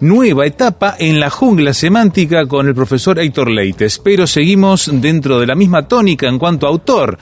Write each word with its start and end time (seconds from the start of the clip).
Nueva 0.00 0.46
etapa 0.46 0.94
en 0.96 1.18
la 1.18 1.28
jungla 1.28 1.74
semántica 1.74 2.46
con 2.46 2.68
el 2.68 2.74
profesor 2.74 3.18
Héctor 3.18 3.50
Leites, 3.50 3.98
pero 3.98 4.28
seguimos 4.28 4.88
dentro 4.92 5.40
de 5.40 5.46
la 5.48 5.56
misma 5.56 5.88
tónica 5.88 6.28
en 6.28 6.38
cuanto 6.38 6.66
a 6.66 6.70
autor. 6.70 7.18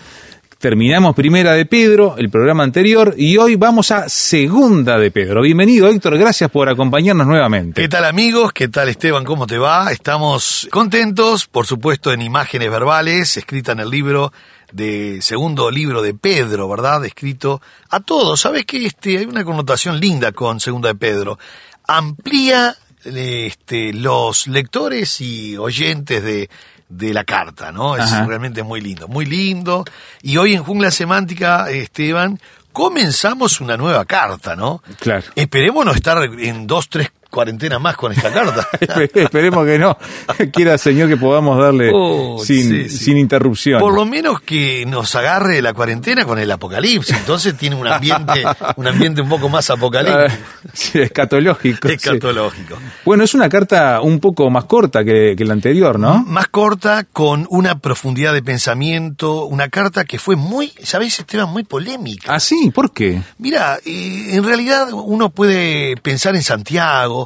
Terminamos 0.58 1.14
primera 1.14 1.52
de 1.52 1.64
Pedro, 1.64 2.16
el 2.18 2.28
programa 2.28 2.64
anterior, 2.64 3.14
y 3.16 3.38
hoy 3.38 3.56
vamos 3.56 3.90
a 3.92 4.10
segunda 4.10 4.98
de 4.98 5.10
Pedro. 5.10 5.40
Bienvenido 5.40 5.88
Héctor, 5.88 6.18
gracias 6.18 6.50
por 6.50 6.68
acompañarnos 6.68 7.26
nuevamente. 7.26 7.80
¿Qué 7.80 7.88
tal 7.88 8.04
amigos? 8.04 8.52
¿Qué 8.52 8.68
tal 8.68 8.90
Esteban? 8.90 9.24
¿Cómo 9.24 9.46
te 9.46 9.56
va? 9.56 9.90
Estamos 9.90 10.68
contentos, 10.70 11.46
por 11.46 11.64
supuesto, 11.64 12.12
en 12.12 12.20
imágenes 12.20 12.70
verbales, 12.70 13.38
escrita 13.38 13.72
en 13.72 13.80
el 13.80 13.88
libro 13.88 14.34
de 14.72 15.22
segundo 15.22 15.70
libro 15.70 16.02
de 16.02 16.12
Pedro, 16.12 16.68
¿verdad? 16.68 17.04
Escrito 17.06 17.62
a 17.88 18.00
todos. 18.00 18.40
¿Sabes 18.40 18.66
que 18.66 18.84
este 18.84 19.16
hay 19.16 19.24
una 19.24 19.44
connotación 19.44 19.98
linda 19.98 20.32
con 20.32 20.60
segunda 20.60 20.88
de 20.88 20.96
Pedro? 20.96 21.38
Amplía 21.86 22.76
este, 23.04 23.92
los 23.92 24.46
lectores 24.46 25.20
y 25.20 25.56
oyentes 25.56 26.22
de, 26.22 26.50
de 26.88 27.14
la 27.14 27.24
carta, 27.24 27.72
¿no? 27.72 27.96
Es 27.96 28.04
Ajá. 28.04 28.26
realmente 28.26 28.62
muy 28.62 28.80
lindo, 28.80 29.08
muy 29.08 29.26
lindo. 29.26 29.84
Y 30.22 30.36
hoy 30.36 30.54
en 30.54 30.62
Jungla 30.62 30.90
Semántica, 30.90 31.70
Esteban, 31.70 32.40
comenzamos 32.72 33.60
una 33.60 33.76
nueva 33.76 34.04
carta, 34.04 34.54
¿no? 34.54 34.82
Claro. 35.00 35.24
Esperemos 35.34 35.84
no 35.84 35.92
estar 35.92 36.22
en 36.22 36.66
dos, 36.66 36.88
tres 36.88 37.10
cuarentenas 37.36 37.78
más 37.78 37.96
con 37.96 38.12
esta 38.12 38.32
carta. 38.32 38.66
Esperemos 39.14 39.66
que 39.66 39.78
no. 39.78 39.98
Quiera 40.52 40.78
Señor 40.78 41.08
que 41.10 41.18
podamos 41.18 41.58
darle 41.58 41.90
Oh, 41.92 42.42
sin, 42.42 42.62
sí, 42.68 42.88
sí. 42.88 42.98
sin 43.04 43.18
interrupción. 43.18 43.78
Por 43.78 43.92
lo 43.94 44.06
menos 44.06 44.40
que 44.40 44.86
nos 44.86 45.14
agarre 45.14 45.60
la 45.60 45.74
cuarentena 45.74 46.24
con 46.24 46.38
el 46.38 46.50
apocalipsis. 46.50 47.14
Entonces 47.14 47.54
tiene 47.58 47.76
un 47.76 47.86
ambiente, 47.86 48.42
un 48.76 48.86
ambiente 48.86 49.20
un 49.20 49.28
poco 49.28 49.50
más 49.50 49.68
Ah, 49.68 49.74
apocalíptico. 49.74 50.34
sí, 50.72 50.98
escatológico. 51.00 51.88
sí. 51.88 51.94
Escatológico. 51.94 52.76
Bueno, 53.04 53.22
es 53.24 53.34
una 53.34 53.50
carta 53.50 54.00
un 54.00 54.18
poco 54.18 54.48
más 54.48 54.64
corta 54.64 55.04
que, 55.04 55.34
que 55.36 55.44
la 55.44 55.52
anterior, 55.52 55.98
¿no? 55.98 56.24
Más 56.26 56.48
corta, 56.48 57.04
con 57.04 57.46
una 57.50 57.78
profundidad 57.80 58.32
de 58.32 58.42
pensamiento, 58.42 59.44
una 59.44 59.68
carta 59.68 60.04
que 60.04 60.18
fue 60.18 60.36
muy, 60.36 60.72
¿sabéis, 60.82 61.18
Esteban? 61.18 61.50
Muy 61.50 61.64
polémica. 61.64 62.34
Ah, 62.34 62.40
sí, 62.40 62.70
¿por 62.74 62.92
qué? 62.92 63.20
Mira, 63.38 63.78
eh, 63.84 64.30
en 64.32 64.44
realidad 64.44 64.88
uno 64.92 65.28
puede 65.30 65.96
pensar 65.98 66.34
en 66.36 66.42
Santiago, 66.42 67.25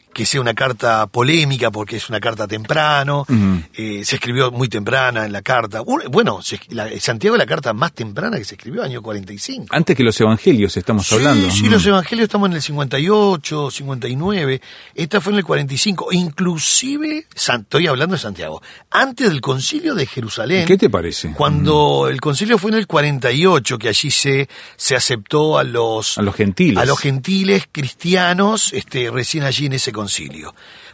que 0.13 0.25
sea 0.25 0.41
una 0.41 0.53
carta 0.53 1.07
polémica 1.07 1.71
porque 1.71 1.95
es 1.97 2.09
una 2.09 2.19
carta 2.19 2.47
temprano, 2.47 3.25
eh, 3.73 4.03
se 4.03 4.15
escribió 4.15 4.51
muy 4.51 4.67
temprana 4.67 5.25
en 5.25 5.31
la 5.31 5.41
carta. 5.41 5.81
Bueno, 6.09 6.41
se- 6.41 6.59
la- 6.69 6.89
Santiago 6.99 7.35
es 7.35 7.39
la 7.39 7.45
carta 7.45 7.73
más 7.73 7.93
temprana 7.93 8.37
que 8.37 8.43
se 8.43 8.55
escribió, 8.55 8.83
año 8.83 9.01
45. 9.01 9.67
Antes 9.71 9.95
que 9.95 10.03
los 10.03 10.19
evangelios 10.19 10.75
estamos 10.77 11.07
Sí, 11.07 11.15
hablando. 11.15 11.49
sí, 11.51 11.63
Mm. 11.63 11.71
los 11.71 11.85
evangelios 11.85 12.25
estamos 12.25 12.49
en 12.49 12.55
el 12.55 12.61
58, 12.61 13.71
59, 13.71 14.61
esta 14.95 15.21
fue 15.21 15.31
en 15.33 15.39
el 15.39 15.45
45, 15.45 16.07
inclusive, 16.11 17.25
San- 17.33 17.61
estoy 17.61 17.87
hablando 17.87 18.15
de 18.15 18.21
Santiago, 18.21 18.61
antes 18.89 19.29
del 19.29 19.41
concilio 19.41 19.95
de 19.95 20.05
Jerusalén. 20.05 20.65
¿Qué 20.67 20.77
te 20.77 20.89
parece? 20.89 21.31
Cuando 21.33 22.07
el 22.09 22.19
concilio 22.19 22.57
fue 22.57 22.71
en 22.71 22.77
el 22.77 22.87
48, 22.87 23.77
que 23.77 23.89
allí 23.89 24.11
se, 24.11 24.49
se 24.75 24.95
aceptó 24.95 25.57
a 25.57 25.63
los, 25.63 26.17
A 26.17 26.21
los 26.21 26.35
gentiles. 26.35 26.77
a 26.77 26.85
los 26.85 26.99
gentiles 26.99 27.63
cristianos, 27.71 28.73
este, 28.73 29.09
recién 29.09 29.43
allí 29.43 29.65
en 29.67 29.73
ese 29.73 29.91
concilio. 29.91 30.00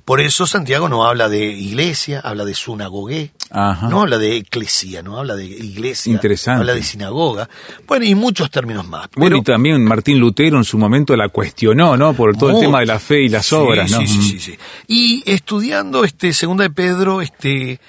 Por 0.06 0.22
eso 0.22 0.48
Santiago 0.48 0.88
no 0.88 1.06
habla 1.06 1.28
de 1.28 1.44
iglesia, 1.46 2.22
habla 2.24 2.46
de 2.46 2.54
sinagogué, 2.56 3.32
Ajá. 3.50 3.90
no 3.90 4.02
habla 4.02 4.18
de 4.18 4.38
eclesia, 4.38 5.02
no 5.04 5.18
habla 5.20 5.36
de 5.36 5.46
iglesia, 5.46 6.12
Interesante. 6.14 6.62
habla 6.62 6.74
de 6.76 6.84
sinagoga, 6.84 7.50
bueno, 7.88 8.06
y 8.06 8.16
muchos 8.16 8.50
términos 8.50 8.88
más. 8.88 9.08
Bueno, 9.16 9.36
Pero- 9.36 9.38
y 9.38 9.42
también 9.44 9.84
Martín 9.84 10.18
Lutero 10.20 10.58
en 10.58 10.64
su 10.64 10.78
momento 10.78 11.14
la 11.18 11.28
cuestionó, 11.28 11.98
¿no? 11.98 12.14
Por 12.14 12.38
todo 12.38 12.52
el 12.52 12.60
tema 12.60 12.80
de 12.80 12.86
la 12.86 13.00
fe 13.00 13.24
y 13.24 13.30
las 13.30 13.48
Sí, 13.48 13.56
obras, 13.56 13.92
¿no? 13.92 14.00
Sí, 14.00 14.08
sí, 14.08 14.22
sí, 14.22 14.40
sí. 14.40 14.58
Y 14.88 15.24
estudiando 15.30 16.06
este 16.06 16.32
Segunda 16.32 16.64
de 16.64 16.70
Pedro, 16.70 17.22
este 17.22 17.80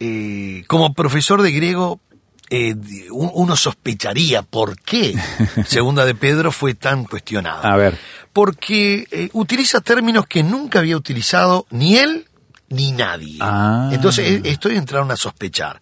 eh, 0.00 0.64
como 0.68 0.94
profesor 0.94 1.42
de 1.42 1.52
griego, 1.52 2.00
eh, 2.50 2.74
un- 3.10 3.30
uno 3.34 3.56
sospecharía 3.56 4.42
por 4.42 4.80
qué 4.80 5.14
Segunda 5.66 6.04
de 6.06 6.14
Pedro 6.14 6.50
fue 6.50 6.74
tan 6.74 7.04
cuestionada. 7.04 7.60
A 7.72 7.76
ver. 7.76 7.98
Porque 8.38 9.04
eh, 9.10 9.28
utiliza 9.32 9.80
términos 9.80 10.28
que 10.28 10.44
nunca 10.44 10.78
había 10.78 10.96
utilizado 10.96 11.66
ni 11.70 11.96
él 11.96 12.24
ni 12.68 12.92
nadie. 12.92 13.38
Ah. 13.40 13.90
Entonces 13.92 14.30
eh, 14.30 14.40
estoy 14.44 14.76
entrando 14.76 15.12
a 15.12 15.16
sospechar. 15.16 15.80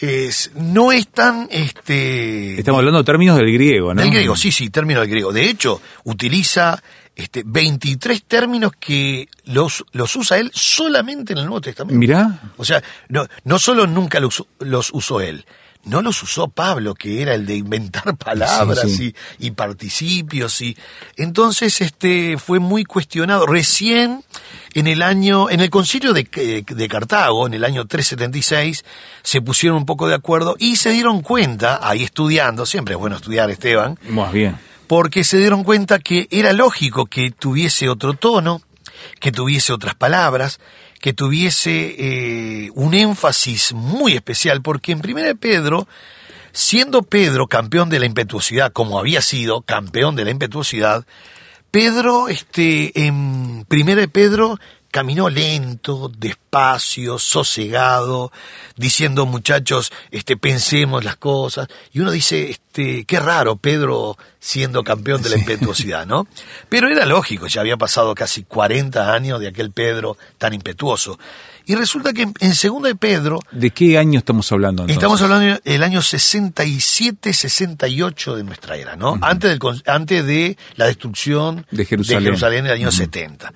Es, 0.00 0.52
no 0.54 0.92
es 0.92 1.08
tan 1.08 1.48
este 1.50 2.60
Estamos 2.60 2.78
hablando 2.78 2.98
de 2.98 3.04
términos 3.04 3.36
del 3.36 3.52
griego, 3.52 3.92
¿no? 3.92 4.02
del 4.02 4.12
griego, 4.12 4.36
sí, 4.36 4.52
sí, 4.52 4.70
término 4.70 5.00
del 5.00 5.10
griego. 5.10 5.32
De 5.32 5.50
hecho, 5.50 5.82
utiliza 6.04 6.80
este, 7.16 7.42
23 7.44 8.22
términos 8.22 8.70
que 8.78 9.28
los, 9.46 9.84
los 9.90 10.14
usa 10.14 10.38
él 10.38 10.52
solamente 10.54 11.32
en 11.32 11.40
el 11.40 11.46
Nuevo 11.46 11.60
Testamento. 11.60 11.98
Mirá. 11.98 12.52
O 12.56 12.64
sea, 12.64 12.80
no, 13.08 13.26
no 13.42 13.58
solo 13.58 13.88
nunca 13.88 14.20
los, 14.20 14.44
los 14.60 14.92
usó 14.92 15.20
él, 15.20 15.44
no 15.84 16.02
los 16.02 16.22
usó 16.22 16.48
Pablo, 16.48 16.94
que 16.94 17.22
era 17.22 17.34
el 17.34 17.46
de 17.46 17.56
inventar 17.56 18.16
palabras 18.18 18.80
Sí, 18.82 18.96
sí. 18.96 19.14
Y, 19.38 19.46
y 19.48 19.50
participios. 19.52 20.60
Y, 20.60 20.76
entonces 21.16 21.80
este, 21.80 22.38
fue 22.38 22.58
muy 22.58 22.84
cuestionado. 22.84 23.46
Recién 23.46 24.24
en 24.74 24.86
el 24.86 25.02
año, 25.02 25.50
en 25.50 25.60
el 25.60 25.70
concilio 25.70 26.12
de, 26.12 26.24
de 26.66 26.88
Cartago, 26.88 27.46
en 27.46 27.54
el 27.54 27.64
año 27.64 27.86
376, 27.86 28.84
se 29.22 29.40
pusieron 29.40 29.78
un 29.78 29.86
poco 29.86 30.08
de 30.08 30.14
acuerdo 30.14 30.56
y 30.58 30.76
se 30.76 30.90
dieron 30.90 31.22
cuenta, 31.22 31.78
ahí 31.82 32.02
estudiando, 32.02 32.66
siempre 32.66 32.94
es 32.94 33.00
bueno 33.00 33.16
estudiar 33.16 33.50
Esteban, 33.50 33.98
Más 34.08 34.32
bien. 34.32 34.58
porque 34.86 35.22
se 35.24 35.38
dieron 35.38 35.64
cuenta 35.64 35.98
que 35.98 36.26
era 36.30 36.52
lógico 36.52 37.06
que 37.06 37.30
tuviese 37.30 37.88
otro 37.88 38.14
tono, 38.14 38.62
que 39.20 39.32
tuviese 39.32 39.72
otras 39.72 39.94
palabras, 39.94 40.60
que 41.00 41.12
tuviese 41.12 41.94
eh, 41.98 42.70
un 42.74 42.94
énfasis 42.94 43.72
muy 43.72 44.14
especial, 44.14 44.62
porque 44.62 44.92
en 44.92 45.02
1 45.04 45.36
Pedro, 45.36 45.86
siendo 46.52 47.02
Pedro 47.02 47.46
campeón 47.46 47.90
de 47.90 47.98
la 47.98 48.06
impetuosidad, 48.06 48.72
como 48.72 48.98
había 48.98 49.20
sido 49.20 49.62
campeón 49.62 50.16
de 50.16 50.24
la 50.24 50.30
impetuosidad, 50.30 51.04
Pedro, 51.70 52.28
este, 52.28 53.06
en 53.06 53.66
1 53.68 54.08
Pedro, 54.12 54.58
caminó 54.94 55.28
lento, 55.28 56.08
despacio, 56.16 57.18
sosegado, 57.18 58.30
diciendo 58.76 59.26
muchachos, 59.26 59.90
este, 60.12 60.36
pensemos 60.36 61.02
las 61.02 61.16
cosas. 61.16 61.66
Y 61.92 61.98
uno 61.98 62.12
dice, 62.12 62.50
este, 62.50 63.04
qué 63.04 63.18
raro 63.18 63.56
Pedro 63.56 64.16
siendo 64.38 64.84
campeón 64.84 65.20
de 65.20 65.30
la 65.30 65.38
impetuosidad, 65.38 66.06
¿no? 66.06 66.28
Pero 66.68 66.88
era 66.88 67.06
lógico, 67.06 67.48
ya 67.48 67.62
había 67.62 67.76
pasado 67.76 68.14
casi 68.14 68.44
40 68.44 69.12
años 69.12 69.40
de 69.40 69.48
aquel 69.48 69.72
Pedro 69.72 70.16
tan 70.38 70.54
impetuoso. 70.54 71.18
Y 71.66 71.74
resulta 71.74 72.12
que 72.12 72.28
en, 72.38 72.54
segunda 72.54 72.88
de 72.88 72.94
Pedro, 72.94 73.40
¿De 73.50 73.72
qué 73.72 73.98
año 73.98 74.20
estamos 74.20 74.52
hablando 74.52 74.82
entonces? 74.82 74.96
Estamos 74.96 75.20
hablando 75.22 75.58
del 75.64 75.82
año 75.82 76.02
67-68 76.02 78.36
de 78.36 78.44
nuestra 78.44 78.76
era, 78.76 78.94
¿no? 78.94 79.18
antes, 79.22 79.50
del, 79.50 79.58
antes 79.86 80.24
de 80.24 80.56
la 80.76 80.86
destrucción 80.86 81.66
De 81.72 81.84
Jerusalén. 81.84 82.60
en 82.60 82.66
el 82.66 82.72
año 82.72 82.92
70. 82.92 83.52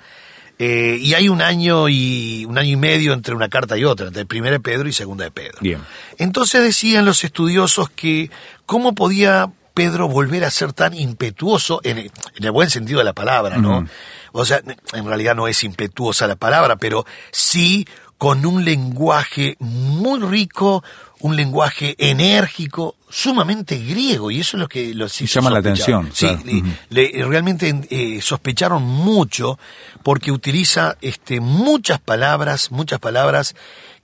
Eh, 0.59 0.99
y 1.01 1.15
hay 1.15 1.29
un 1.29 1.41
año 1.41 1.89
y 1.89 2.45
un 2.45 2.59
año 2.59 2.71
y 2.71 2.77
medio 2.77 3.13
entre 3.13 3.35
una 3.35 3.49
carta 3.49 3.79
y 3.79 3.85
otra, 3.85 4.09
entre 4.09 4.27
primera 4.27 4.55
de 4.55 4.61
Pedro 4.61 4.89
y 4.89 4.93
segunda 4.93 5.25
de 5.25 5.31
Pedro. 5.31 5.59
Bien. 5.61 5.81
Entonces 6.19 6.63
decían 6.63 7.05
los 7.05 7.23
estudiosos 7.23 7.91
que 7.91 8.31
cómo 8.67 8.95
podía 8.95 9.51
Pedro 9.75 10.09
volver 10.09 10.45
a 10.45 10.51
ser 10.51 10.73
tan 10.73 10.95
impetuoso, 10.95 11.81
en 11.85 11.99
el, 11.99 12.11
en 12.35 12.45
el 12.45 12.51
buen 12.51 12.69
sentido 12.69 12.99
de 12.99 13.05
la 13.05 13.13
palabra, 13.13 13.59
¿no? 13.59 13.87
O 14.33 14.45
sea, 14.45 14.61
en 14.93 15.07
realidad 15.07 15.37
no 15.37 15.47
es 15.47 15.63
impetuosa 15.63 16.27
la 16.27 16.35
palabra, 16.35 16.75
pero 16.75 17.07
sí 17.31 17.87
con 18.19 18.45
un 18.45 18.65
lenguaje 18.65 19.57
muy 19.61 20.19
rico, 20.21 20.83
un 21.21 21.35
lenguaje 21.37 21.95
enérgico, 21.99 22.97
sumamente 23.11 23.79
griego, 23.79 24.31
y 24.31 24.41
eso 24.41 24.57
es 24.57 24.61
lo 24.61 24.69
que 24.69 24.95
los 24.95 25.21
hizo 25.21 25.35
llama 25.41 25.51
la 25.51 25.59
atención, 25.59 26.11
Sí, 26.13 26.27
claro. 26.27 26.43
le- 26.91 27.25
realmente 27.27 27.75
eh, 27.91 28.21
sospecharon 28.23 28.83
mucho 28.83 29.59
porque 30.03 30.31
utiliza 30.31 30.97
este, 31.01 31.41
muchas 31.41 31.99
palabras, 32.01 32.71
muchas 32.71 32.99
palabras 33.01 33.57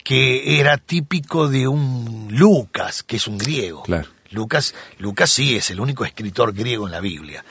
que 0.03 0.59
era 0.61 0.77
típico 0.79 1.49
de 1.49 1.69
un 1.69 2.29
Lucas, 2.31 3.03
que 3.03 3.17
es 3.17 3.27
un 3.27 3.39
griego. 3.39 3.83
Claro. 3.85 4.09
Lucas, 4.31 4.75
Lucas 4.99 5.31
sí 5.31 5.55
es 5.57 5.71
el 5.71 5.81
único 5.81 6.05
escritor 6.05 6.53
griego 6.53 6.87
en 6.87 6.93
la 6.93 7.01
Biblia. 7.01 7.45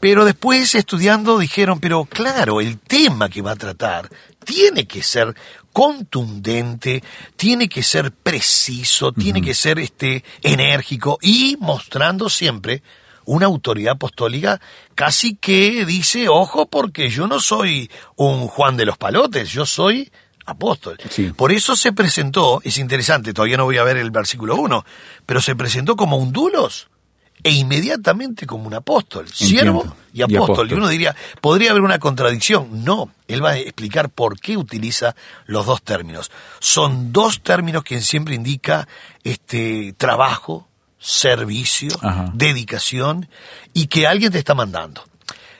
Pero 0.00 0.24
después 0.24 0.74
estudiando 0.74 1.38
dijeron, 1.38 1.80
pero 1.80 2.04
claro, 2.04 2.60
el 2.60 2.78
tema 2.78 3.28
que 3.28 3.42
va 3.42 3.52
a 3.52 3.56
tratar 3.56 4.08
tiene 4.44 4.86
que 4.86 5.02
ser 5.02 5.34
contundente, 5.72 7.02
tiene 7.36 7.68
que 7.68 7.82
ser 7.82 8.12
preciso, 8.12 9.12
tiene 9.12 9.42
que 9.42 9.54
ser 9.54 9.78
este 9.78 10.24
enérgico 10.42 11.18
y 11.20 11.56
mostrando 11.60 12.28
siempre 12.28 12.82
una 13.26 13.46
autoridad 13.46 13.92
apostólica 13.92 14.60
casi 14.94 15.36
que 15.36 15.84
dice, 15.84 16.28
ojo, 16.28 16.66
porque 16.66 17.10
yo 17.10 17.26
no 17.26 17.40
soy 17.40 17.90
un 18.16 18.48
Juan 18.48 18.76
de 18.76 18.86
los 18.86 18.96
Palotes, 18.96 19.50
yo 19.50 19.66
soy 19.66 20.10
apóstol. 20.46 20.98
Sí. 21.10 21.32
Por 21.36 21.52
eso 21.52 21.76
se 21.76 21.92
presentó, 21.92 22.60
es 22.64 22.78
interesante, 22.78 23.34
todavía 23.34 23.58
no 23.58 23.64
voy 23.64 23.76
a 23.76 23.84
ver 23.84 23.98
el 23.98 24.10
versículo 24.10 24.56
1, 24.56 24.84
pero 25.26 25.42
se 25.42 25.54
presentó 25.54 25.94
como 25.94 26.16
un 26.16 26.32
dulos 26.32 26.88
e 27.42 27.50
inmediatamente 27.50 28.46
como 28.46 28.66
un 28.66 28.74
apóstol, 28.74 29.28
siervo 29.28 29.82
Entiendo. 29.82 29.96
y 30.12 30.18
Y 30.18 30.22
apóstol. 30.22 30.40
Y, 30.40 30.52
apóstol. 30.52 30.72
uno 30.78 30.88
diría, 30.88 31.14
podría 31.40 31.70
haber 31.70 31.82
una 31.82 31.98
contradicción. 31.98 32.84
No, 32.84 33.10
él 33.28 33.44
va 33.44 33.50
a 33.50 33.58
explicar 33.58 34.08
por 34.10 34.40
qué 34.40 34.56
utiliza 34.56 35.14
los 35.46 35.66
dos 35.66 35.82
términos. 35.82 36.30
Son 36.58 37.12
dos 37.12 37.42
términos 37.42 37.84
que 37.84 38.00
siempre 38.00 38.34
indica 38.34 38.88
este 39.24 39.94
trabajo, 39.96 40.68
servicio, 40.98 41.90
Ajá. 42.02 42.30
dedicación 42.34 43.28
y 43.72 43.86
que 43.86 44.06
alguien 44.06 44.32
te 44.32 44.38
está 44.38 44.54
mandando. 44.54 45.04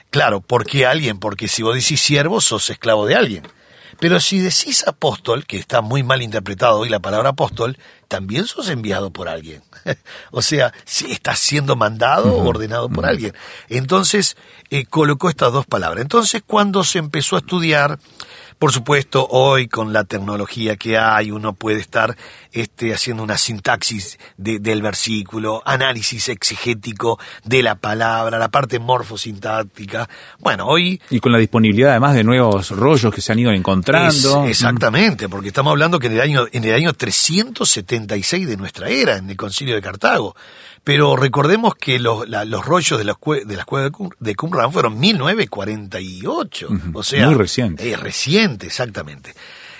Claro, 0.09 0.41
¿por 0.41 0.65
qué 0.65 0.85
alguien? 0.85 1.19
Porque 1.19 1.47
si 1.47 1.61
vos 1.61 1.75
decís 1.75 2.01
siervo, 2.01 2.41
sos 2.41 2.69
esclavo 2.69 3.05
de 3.05 3.15
alguien. 3.15 3.43
Pero 3.99 4.19
si 4.19 4.39
decís 4.39 4.87
apóstol, 4.87 5.45
que 5.45 5.57
está 5.57 5.81
muy 5.81 6.03
mal 6.03 6.21
interpretado 6.21 6.79
hoy 6.79 6.89
la 6.89 6.99
palabra 6.99 7.29
apóstol, 7.29 7.77
también 8.07 8.45
sos 8.45 8.69
enviado 8.69 9.11
por 9.11 9.27
alguien. 9.27 9.61
o 10.31 10.41
sea, 10.41 10.73
si 10.85 11.11
estás 11.11 11.39
siendo 11.39 11.75
mandado 11.75 12.33
o 12.33 12.47
ordenado 12.47 12.89
por 12.89 13.05
alguien. 13.05 13.33
Entonces, 13.67 14.37
eh, 14.69 14.85
colocó 14.85 15.29
estas 15.29 15.51
dos 15.51 15.65
palabras. 15.65 16.01
Entonces, 16.01 16.41
cuando 16.45 16.83
se 16.83 16.99
empezó 16.99 17.35
a 17.35 17.39
estudiar, 17.39 17.99
por 18.59 18.71
supuesto, 18.73 19.25
hoy 19.31 19.67
con 19.69 19.93
la 19.93 20.03
tecnología 20.03 20.75
que 20.75 20.97
hay, 20.97 21.31
uno 21.31 21.53
puede 21.53 21.79
estar 21.79 22.15
este, 22.51 22.93
haciendo 22.93 23.23
una 23.23 23.37
sintaxis 23.37 24.19
de- 24.37 24.59
del 24.59 24.81
versículo, 24.81 25.63
análisis 25.65 26.27
exegético 26.29 27.17
de 27.45 27.63
la 27.63 27.75
palabra, 27.75 28.37
la 28.37 28.49
parte 28.49 28.77
morfosintáctica. 28.79 30.09
Bueno, 30.39 30.67
hoy 30.67 31.01
Y 31.09 31.19
con 31.21 31.31
la 31.31 31.37
disponibilidad 31.37 31.91
además 31.91 32.15
de 32.15 32.23
nuevos 32.25 32.71
rollos 32.71 33.13
que 33.13 33.21
se 33.21 33.31
han 33.31 33.39
ido 33.39 33.51
encontrando. 33.51 34.43
es- 34.43 34.49
exactamente, 34.51 35.29
porque 35.29 35.47
estamos 35.47 35.71
hablando 35.71 35.97
que 35.99 36.07
en 36.07 36.13
el 36.13 36.21
año 36.21 36.45
en 36.51 36.63
el 36.65 36.73
año 36.75 36.93
376 36.93 38.47
de 38.47 38.57
nuestra 38.57 38.89
era, 38.89 39.17
en 39.17 39.29
el 39.29 39.37
Concilio 39.37 39.75
de 39.75 39.81
Cartago. 39.81 40.35
Pero 40.91 41.15
recordemos 41.15 41.75
que 41.75 41.99
los, 41.99 42.27
la- 42.27 42.45
los 42.45 42.65
rollos 42.65 42.97
de, 42.97 43.05
cue- 43.13 43.43
de 43.45 43.55
las 43.55 43.65
cuevas 43.65 43.91
de 43.91 43.95
Qum- 43.95 44.15
de 44.19 44.35
Qumran 44.35 44.73
fueron 44.73 44.99
1948. 44.99 46.67
Ujú, 46.67 46.97
O 46.97 47.03
sea, 47.03 47.27
muy 47.27 47.35
reciente. 47.35 47.91
Es 47.91 47.99
reciente, 47.99 48.65
exactamente. 48.65 49.35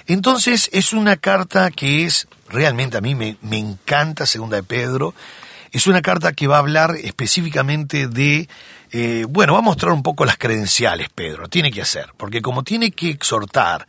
Entonces 0.06 0.70
es 0.72 0.94
una 0.94 1.18
carta 1.18 1.72
que 1.72 2.06
es, 2.06 2.28
realmente 2.48 2.98
a 2.98 3.02
mí 3.02 3.16
me, 3.16 3.38
me 3.42 3.58
encanta 3.58 4.28
Segunda 4.28 4.58
de 4.58 4.64
Pedro. 4.64 5.16
Es 5.72 5.88
una 5.88 6.04
carta 6.04 6.34
que 6.34 6.46
va 6.48 6.58
a 6.58 6.60
hablar 6.60 6.96
específicamente 7.04 8.08
de, 8.08 8.48
eh, 8.92 9.26
bueno, 9.28 9.54
va 9.54 9.60
a 9.60 9.64
mostrar 9.64 9.92
un 9.94 10.04
poco 10.04 10.26
las 10.26 10.38
credenciales, 10.38 11.10
Pedro, 11.10 11.48
tiene 11.48 11.72
que 11.72 11.82
hacer, 11.82 12.10
porque 12.18 12.42
como 12.44 12.64
tiene 12.64 12.92
que 12.92 13.10
exhortar, 13.10 13.88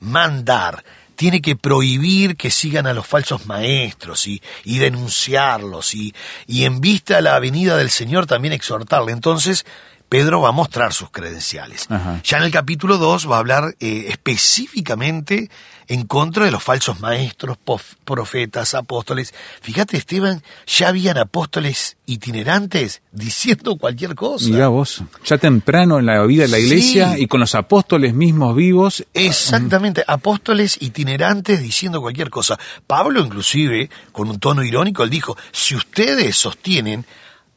mandar, 0.00 0.84
tiene 1.18 1.42
que 1.42 1.56
prohibir 1.56 2.36
que 2.36 2.52
sigan 2.52 2.86
a 2.86 2.94
los 2.94 3.04
falsos 3.04 3.46
maestros 3.46 4.28
y, 4.28 4.40
y 4.62 4.78
denunciarlos 4.78 5.92
y, 5.92 6.14
y 6.46 6.64
en 6.64 6.80
vista 6.80 7.18
a 7.18 7.20
la 7.20 7.36
venida 7.40 7.76
del 7.76 7.90
Señor 7.90 8.26
también 8.26 8.54
exhortarle. 8.54 9.10
Entonces, 9.10 9.66
Pedro 10.08 10.40
va 10.40 10.50
a 10.50 10.52
mostrar 10.52 10.92
sus 10.92 11.10
credenciales. 11.10 11.86
Ajá. 11.90 12.20
Ya 12.22 12.36
en 12.38 12.44
el 12.44 12.52
capítulo 12.52 12.98
2 12.98 13.28
va 13.28 13.34
a 13.34 13.38
hablar 13.40 13.74
eh, 13.80 14.06
específicamente 14.10 15.50
en 15.88 16.06
contra 16.06 16.44
de 16.44 16.50
los 16.50 16.62
falsos 16.62 17.00
maestros, 17.00 17.56
pof- 17.64 17.96
profetas, 18.04 18.74
apóstoles. 18.74 19.34
Fíjate, 19.62 19.96
Esteban, 19.96 20.42
ya 20.66 20.88
habían 20.88 21.16
apóstoles 21.18 21.96
itinerantes 22.06 23.00
diciendo 23.10 23.76
cualquier 23.76 24.14
cosa. 24.14 24.46
Mirá 24.48 24.68
vos, 24.68 25.02
ya 25.24 25.38
temprano 25.38 25.98
en 25.98 26.06
la 26.06 26.22
vida 26.26 26.42
de 26.44 26.48
la 26.50 26.58
Sí. 26.58 26.64
iglesia 26.64 27.18
y 27.18 27.26
con 27.26 27.40
los 27.40 27.54
apóstoles 27.54 28.12
mismos 28.14 28.54
vivos. 28.54 29.04
Exactamente, 29.14 30.04
apóstoles 30.06 30.76
itinerantes 30.80 31.60
diciendo 31.62 32.00
cualquier 32.00 32.30
cosa. 32.30 32.58
Pablo 32.86 33.20
inclusive, 33.20 33.88
con 34.12 34.28
un 34.28 34.38
tono 34.38 34.62
irónico, 34.62 35.02
él 35.04 35.10
dijo, 35.10 35.36
si 35.52 35.74
ustedes 35.74 36.36
sostienen 36.36 37.06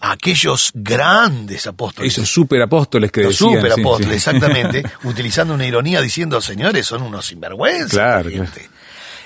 a 0.01 0.11
aquellos 0.13 0.71
grandes 0.73 1.67
apóstoles, 1.67 2.11
Esos 2.13 2.29
superapóstoles 2.29 3.11
que 3.11 3.21
los 3.21 3.33
decían. 3.33 3.51
sí, 3.51 3.55
superapóstoles, 3.57 4.09
sí. 4.09 4.15
exactamente, 4.29 4.83
utilizando 5.03 5.53
una 5.53 5.65
ironía 5.65 6.01
diciendo, 6.01 6.41
señores, 6.41 6.85
son 6.87 7.03
unos 7.03 7.25
sinvergüenzas. 7.27 7.91
Claro, 7.91 8.29
esta 8.29 8.45
gente". 8.45 8.69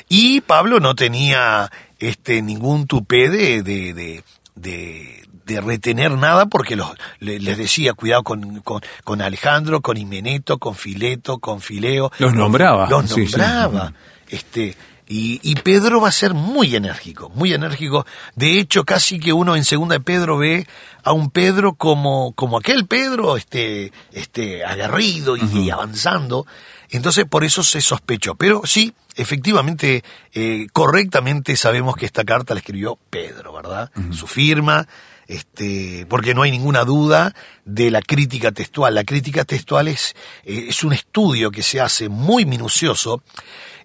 Y 0.09 0.41
Pablo 0.41 0.79
no 0.79 0.93
tenía 0.95 1.71
este 1.97 2.41
ningún 2.41 2.85
tupé 2.87 3.29
de, 3.29 3.63
de, 3.63 3.93
de, 3.93 4.23
de- 4.55 5.21
de 5.45 5.61
retener 5.61 6.09
nada 6.11 6.47
porque 6.47 6.75
los, 6.75 6.89
le- 7.19 7.39
les 7.39 7.55
decía, 7.57 7.93
cuidado 7.93 8.23
con, 8.23 8.61
con, 8.61 8.81
con 9.03 9.21
Alejandro, 9.21 9.79
con 9.81 9.95
Himeneto, 9.95 10.57
con 10.57 10.73
Fileto, 10.75 11.37
con 11.37 11.61
Fileo. 11.61 12.11
Los 12.17 12.33
nombraba, 12.33 12.89
Los 12.89 13.05
sí, 13.11 13.27
sí. 13.27 13.37
nombraba. 13.37 13.93
Este, 14.27 14.75
y, 15.07 15.39
y 15.43 15.55
Pedro 15.55 16.01
va 16.01 16.09
a 16.09 16.11
ser 16.11 16.33
muy 16.33 16.75
enérgico, 16.75 17.29
muy 17.35 17.53
enérgico. 17.53 18.05
De 18.35 18.59
hecho, 18.59 18.83
casi 18.85 19.19
que 19.19 19.33
uno 19.33 19.55
en 19.55 19.63
segunda 19.63 19.95
de 19.95 20.01
Pedro 20.01 20.37
ve 20.37 20.67
a 21.03 21.13
un 21.13 21.29
Pedro 21.29 21.73
como, 21.73 22.33
como 22.33 22.57
aquel 22.57 22.87
Pedro, 22.87 23.37
este, 23.37 23.91
este, 24.11 24.65
aguerrido 24.65 25.37
y, 25.37 25.43
y 25.53 25.69
avanzando. 25.69 26.47
Entonces, 26.89 27.25
por 27.25 27.43
eso 27.43 27.63
se 27.63 27.81
sospechó. 27.81 28.35
Pero 28.35 28.61
sí, 28.65 28.93
efectivamente, 29.15 30.03
eh, 30.33 30.67
correctamente 30.73 31.55
sabemos 31.55 31.95
que 31.95 32.05
esta 32.05 32.23
carta 32.23 32.53
la 32.53 32.59
escribió 32.59 32.97
Pedro, 33.09 33.53
¿verdad? 33.53 33.91
Su 34.11 34.27
firma, 34.27 34.87
este, 35.27 36.05
porque 36.09 36.33
no 36.33 36.41
hay 36.43 36.51
ninguna 36.51 36.83
duda 36.83 37.33
de 37.65 37.89
la 37.91 38.01
crítica 38.01 38.51
textual. 38.51 38.93
La 38.95 39.03
crítica 39.03 39.43
textual 39.45 39.87
es, 39.87 40.15
eh, 40.43 40.65
es 40.69 40.83
un 40.83 40.93
estudio 40.93 41.51
que 41.51 41.63
se 41.63 41.81
hace 41.81 42.09
muy 42.09 42.45
minucioso, 42.45 43.23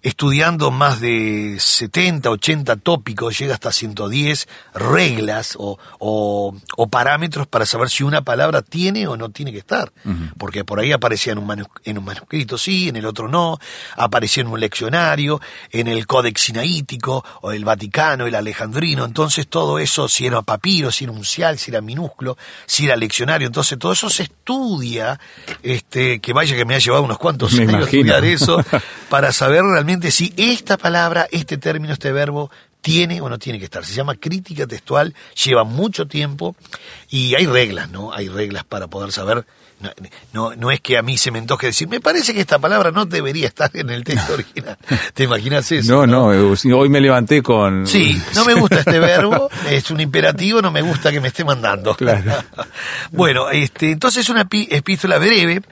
estudiando 0.02 0.70
más 0.70 1.00
de 1.00 1.56
70, 1.58 2.30
80 2.30 2.76
tópicos, 2.76 3.38
llega 3.38 3.52
hasta 3.54 3.70
110 3.70 4.48
reglas 4.74 5.56
o, 5.58 5.78
o- 5.98 6.54
o 6.76 6.86
parámetros 6.88 7.46
para 7.46 7.66
saber 7.66 7.90
si 7.90 8.02
una 8.02 8.22
palabra 8.22 8.62
tiene 8.62 9.06
o 9.06 9.16
no 9.18 9.28
tiene 9.28 9.52
que 9.52 9.58
estar. 9.58 9.92
Porque 10.38 10.64
por 10.64 10.80
ahí 10.80 10.92
aparecía 10.92 11.32
en 11.32 11.38
un, 11.38 11.66
en 11.84 11.98
un 11.98 12.04
manuscrito 12.04 12.56
sí, 12.56 12.88
en 12.88 12.96
el 12.96 13.04
otro 13.04 13.28
no, 13.28 13.58
aparecía 13.96 14.40
en 14.42 14.46
un 14.48 14.58
leccionario, 14.60 15.40
en 15.70 15.86
el 15.86 16.06
Códex 16.06 16.40
Sinaítico, 16.40 17.22
o 17.42 17.52
el 17.52 17.64
Vaticano, 17.66 18.26
el 18.26 18.34
Alejandrino, 18.34 19.04
entonces 19.04 19.48
todo 19.48 19.78
eso, 19.78 20.08
si 20.08 20.26
era 20.26 20.40
papiro, 20.42 20.90
si 20.90 21.04
era 21.04 21.12
si 21.30 21.70
era 21.70 21.80
minúsculo, 21.80 22.36
si 22.66 22.86
era 22.86 22.96
leccionario, 22.96 23.46
entonces 23.46 23.78
todo 23.78 23.92
eso 23.92 24.10
se 24.10 24.24
estudia, 24.24 25.18
este, 25.62 26.20
que 26.20 26.32
vaya 26.32 26.56
que 26.56 26.64
me 26.64 26.74
ha 26.74 26.78
llevado 26.78 27.02
unos 27.04 27.18
cuantos 27.18 27.52
Me 27.54 27.62
años 27.62 27.74
imagino. 27.74 28.14
estudiar 28.14 28.24
eso, 28.24 28.64
para 29.08 29.32
saber 29.32 29.62
realmente 29.62 30.10
si 30.10 30.32
esta 30.36 30.76
palabra, 30.76 31.26
este 31.30 31.56
término, 31.58 31.92
este 31.92 32.12
verbo, 32.12 32.50
tiene 32.80 33.20
o 33.20 33.28
no 33.28 33.38
tiene 33.38 33.58
que 33.58 33.66
estar. 33.66 33.84
Se 33.84 33.94
llama 33.94 34.14
crítica 34.14 34.66
textual, 34.66 35.14
lleva 35.44 35.64
mucho 35.64 36.06
tiempo 36.06 36.56
y 37.08 37.34
hay 37.34 37.46
reglas, 37.46 37.90
¿no? 37.90 38.12
Hay 38.12 38.28
reglas 38.28 38.64
para 38.64 38.88
poder 38.88 39.12
saber. 39.12 39.46
No, 39.80 39.90
no, 40.34 40.56
no 40.56 40.70
es 40.70 40.80
que 40.82 40.98
a 40.98 41.02
mí 41.02 41.16
se 41.16 41.30
me 41.30 41.38
antoje 41.38 41.68
decir, 41.68 41.88
me 41.88 42.00
parece 42.00 42.34
que 42.34 42.40
esta 42.40 42.58
palabra 42.58 42.90
no 42.90 43.06
debería 43.06 43.46
estar 43.46 43.70
en 43.72 43.88
el 43.88 44.04
texto 44.04 44.32
original. 44.34 44.76
¿Te 45.14 45.24
imaginas 45.24 45.72
eso? 45.72 45.90
No, 45.90 46.06
no, 46.06 46.34
eh, 46.34 46.72
hoy 46.74 46.88
me 46.90 47.00
levanté 47.00 47.42
con... 47.42 47.86
Sí, 47.86 48.20
no 48.34 48.44
me 48.44 48.52
gusta 48.52 48.80
este 48.80 48.98
verbo, 48.98 49.48
es 49.70 49.90
un 49.90 50.00
imperativo, 50.00 50.60
no 50.60 50.70
me 50.70 50.82
gusta 50.82 51.10
que 51.10 51.20
me 51.20 51.28
esté 51.28 51.44
mandando. 51.44 51.94
Claro. 51.94 52.30
bueno, 53.10 53.48
este, 53.48 53.90
entonces 53.90 54.24
es 54.24 54.28
una 54.28 54.46
epístola 54.50 55.16
breve, 55.16 55.62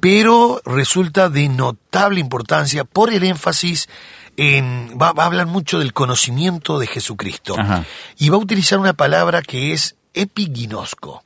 pero 0.00 0.62
resulta 0.64 1.28
de 1.28 1.50
notable 1.50 2.20
importancia 2.20 2.84
por 2.84 3.12
el 3.12 3.24
énfasis 3.24 3.90
en, 4.36 4.96
va, 5.00 5.12
va 5.12 5.24
a 5.24 5.26
hablar 5.26 5.46
mucho 5.46 5.78
del 5.78 5.92
conocimiento 5.92 6.78
de 6.78 6.86
Jesucristo. 6.86 7.54
Ajá. 7.58 7.84
Y 8.18 8.28
va 8.28 8.36
a 8.36 8.40
utilizar 8.40 8.78
una 8.78 8.92
palabra 8.94 9.42
que 9.42 9.72
es 9.72 9.96
epiginosco. 10.14 11.22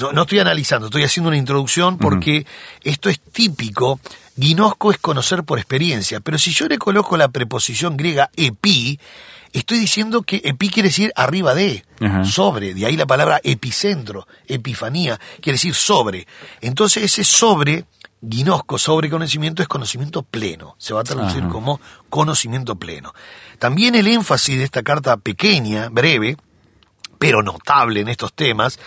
No, 0.00 0.12
no 0.12 0.22
estoy 0.22 0.38
analizando, 0.38 0.86
estoy 0.86 1.02
haciendo 1.02 1.28
una 1.28 1.36
introducción 1.36 1.98
porque 1.98 2.46
esto 2.82 3.08
es 3.08 3.20
típico. 3.20 3.98
Ginosco 4.38 4.90
es 4.90 4.98
conocer 4.98 5.44
por 5.44 5.58
experiencia, 5.58 6.20
pero 6.20 6.38
si 6.38 6.52
yo 6.52 6.66
le 6.66 6.78
coloco 6.78 7.16
la 7.16 7.28
preposición 7.28 7.96
griega 7.96 8.30
epi, 8.36 8.98
estoy 9.52 9.78
diciendo 9.78 10.22
que 10.22 10.40
epi 10.44 10.68
quiere 10.68 10.88
decir 10.88 11.12
arriba 11.14 11.54
de, 11.54 11.84
sobre, 12.24 12.74
de 12.74 12.86
ahí 12.86 12.96
la 12.96 13.06
palabra 13.06 13.40
epicentro, 13.44 14.26
epifanía, 14.46 15.18
quiere 15.40 15.54
decir 15.54 15.74
sobre. 15.74 16.26
Entonces 16.60 17.04
ese 17.04 17.24
sobre, 17.24 17.84
ginosco, 18.28 18.78
sobre 18.78 19.10
conocimiento, 19.10 19.62
es 19.62 19.68
conocimiento 19.68 20.22
pleno, 20.22 20.76
se 20.78 20.94
va 20.94 21.00
a 21.00 21.04
traducir 21.04 21.42
Ajá. 21.42 21.48
como 21.50 21.80
conocimiento 22.10 22.76
pleno. 22.76 23.14
También 23.58 23.94
el 23.94 24.06
énfasis 24.06 24.58
de 24.58 24.64
esta 24.64 24.82
carta 24.82 25.16
pequeña, 25.16 25.88
breve, 25.88 26.36
pero 27.18 27.42
notable 27.42 28.00
en 28.00 28.08
estos 28.08 28.32
temas, 28.32 28.78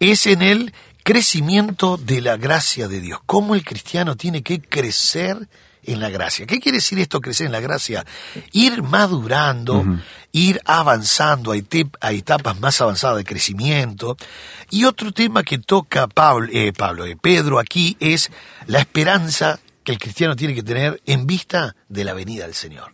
es 0.00 0.26
en 0.26 0.42
el 0.42 0.74
crecimiento 1.02 1.96
de 1.96 2.20
la 2.20 2.36
gracia 2.36 2.88
de 2.88 3.00
Dios. 3.00 3.20
Cómo 3.26 3.54
el 3.54 3.64
cristiano 3.64 4.16
tiene 4.16 4.42
que 4.42 4.60
crecer 4.60 5.48
en 5.86 6.00
la 6.00 6.10
gracia. 6.10 6.46
¿Qué 6.46 6.60
quiere 6.60 6.78
decir 6.78 6.98
esto, 6.98 7.20
crecer 7.20 7.46
en 7.46 7.52
la 7.52 7.60
gracia? 7.60 8.04
Ir 8.52 8.82
madurando, 8.82 9.84
ir 10.32 10.60
avanzando 10.64 11.52
a, 11.52 12.12
etapas 12.12 12.60
más 12.60 12.80
avanzadas 12.80 13.18
de 13.18 13.24
crecimiento. 13.24 14.16
Y 14.70 14.84
otro 14.84 15.12
tema 15.12 15.42
que 15.42 15.58
toca 15.58 16.06
Pablo, 16.06 16.48
eh, 16.52 16.72
Pablo 16.72 17.06
eh, 17.06 17.16
Pedro 17.20 17.58
aquí 17.58 17.96
es 18.00 18.30
la 18.66 18.80
esperanza 18.80 19.60
que 19.86 19.92
el 19.92 19.98
cristiano 20.00 20.34
tiene 20.34 20.52
que 20.52 20.64
tener 20.64 21.00
en 21.06 21.28
vista 21.28 21.76
de 21.88 22.02
la 22.02 22.12
venida 22.12 22.44
del 22.44 22.54
Señor. 22.54 22.90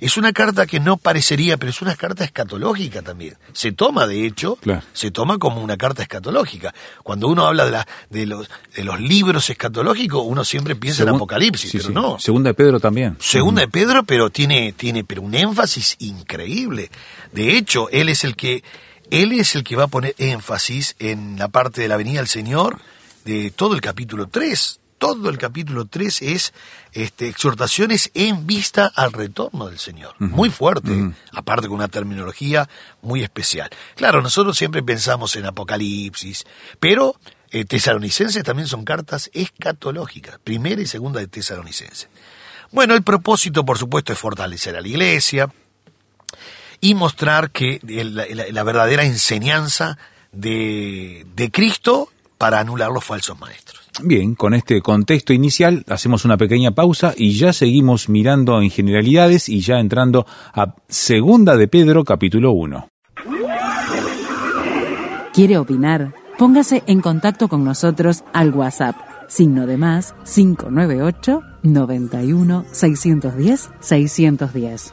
Es 0.00 0.18
una 0.18 0.34
carta 0.34 0.66
que 0.66 0.80
no 0.80 0.98
parecería, 0.98 1.56
pero 1.56 1.70
es 1.70 1.80
una 1.80 1.96
carta 1.96 2.24
escatológica 2.24 3.00
también. 3.00 3.38
Se 3.54 3.72
toma, 3.72 4.06
de 4.06 4.26
hecho, 4.26 4.56
Claro. 4.56 4.82
se 4.92 5.10
toma 5.10 5.38
como 5.38 5.62
una 5.62 5.78
carta 5.78 6.02
escatológica. 6.02 6.74
Cuando 7.02 7.28
uno 7.28 7.46
habla 7.46 7.64
de, 7.64 7.70
la, 7.70 7.88
de, 8.10 8.26
los, 8.26 8.50
de 8.74 8.84
los 8.84 9.00
libros 9.00 9.48
escatológicos, 9.48 10.22
uno 10.26 10.44
siempre 10.44 10.76
piensa 10.76 11.04
en 11.04 11.08
Apocalipsis, 11.08 11.70
sí, 11.70 11.78
pero 11.78 11.88
sí. 11.88 11.94
no. 11.94 12.18
Segunda 12.18 12.50
de 12.50 12.54
Pedro 12.54 12.80
también. 12.80 13.16
Segunda 13.18 13.62
de 13.62 13.68
Pedro, 13.68 14.04
pero 14.04 14.28
tiene, 14.28 14.74
tiene 14.74 15.02
pero 15.04 15.22
un 15.22 15.34
énfasis 15.34 15.96
increíble. 16.00 16.90
De 17.32 17.56
hecho, 17.56 17.88
él 17.90 18.10
es 18.10 18.24
el 18.24 18.36
que 18.36 18.62
él 19.10 19.32
es 19.32 19.54
el 19.54 19.64
que 19.64 19.74
va 19.76 19.84
a 19.84 19.88
poner 19.88 20.14
énfasis 20.18 20.96
en 20.98 21.38
la 21.38 21.48
parte 21.48 21.80
de 21.80 21.88
la 21.88 21.96
venida 21.96 22.18
del 22.18 22.28
Señor 22.28 22.78
de 23.24 23.50
todo 23.52 23.74
el 23.74 23.80
capítulo 23.80 24.26
3. 24.28 24.80
Todo 24.98 25.28
el 25.28 25.36
capítulo 25.38 25.84
3 25.84 26.22
es 26.22 26.54
este, 26.92 27.28
exhortaciones 27.28 28.10
en 28.14 28.46
vista 28.46 28.90
al 28.94 29.12
retorno 29.12 29.66
del 29.66 29.78
Señor. 29.78 30.14
Muy 30.18 30.48
fuerte, 30.50 30.90
aparte 31.32 31.68
con 31.68 31.76
una 31.76 31.88
terminología 31.88 32.68
muy 33.02 33.22
especial. 33.22 33.68
Claro, 33.94 34.22
nosotros 34.22 34.56
siempre 34.56 34.82
pensamos 34.82 35.36
en 35.36 35.44
Apocalipsis, 35.46 36.46
pero 36.80 37.14
eh, 37.50 37.64
tesalonicenses 37.66 38.42
también 38.42 38.68
son 38.68 38.84
cartas 38.84 39.30
escatológicas, 39.34 40.38
primera 40.42 40.80
y 40.80 40.86
segunda 40.86 41.20
de 41.20 41.26
tesalonicenses. 41.28 42.08
Bueno, 42.72 42.94
el 42.94 43.02
propósito, 43.02 43.64
por 43.64 43.78
supuesto, 43.78 44.12
es 44.14 44.18
fortalecer 44.18 44.76
a 44.76 44.80
la 44.80 44.88
iglesia 44.88 45.52
y 46.80 46.94
mostrar 46.94 47.50
que 47.50 47.80
la, 47.84 48.26
la- 48.28 48.46
la 48.50 48.62
verdadera 48.62 49.04
enseñanza 49.04 49.98
de, 50.32 51.26
de 51.34 51.50
Cristo 51.50 52.10
para 52.38 52.60
anular 52.60 52.90
los 52.90 53.04
falsos 53.04 53.38
maestros. 53.38 53.85
Bien, 54.02 54.34
con 54.34 54.52
este 54.52 54.82
contexto 54.82 55.32
inicial 55.32 55.84
hacemos 55.88 56.24
una 56.24 56.36
pequeña 56.36 56.72
pausa 56.72 57.14
y 57.16 57.32
ya 57.32 57.52
seguimos 57.52 58.08
mirando 58.08 58.60
en 58.60 58.70
generalidades 58.70 59.48
y 59.48 59.60
ya 59.60 59.78
entrando 59.78 60.26
a 60.52 60.74
Segunda 60.88 61.56
de 61.56 61.66
Pedro 61.68 62.04
capítulo 62.04 62.52
1. 62.52 62.88
¿Quiere 65.32 65.58
opinar? 65.58 66.14
Póngase 66.38 66.82
en 66.86 67.00
contacto 67.00 67.48
con 67.48 67.64
nosotros 67.64 68.24
al 68.34 68.52
WhatsApp, 68.52 68.96
signo 69.28 69.66
de 69.66 69.78
más 69.78 70.14
598 70.24 71.42
91 71.62 72.64
610 72.70 73.70
610. 73.80 74.92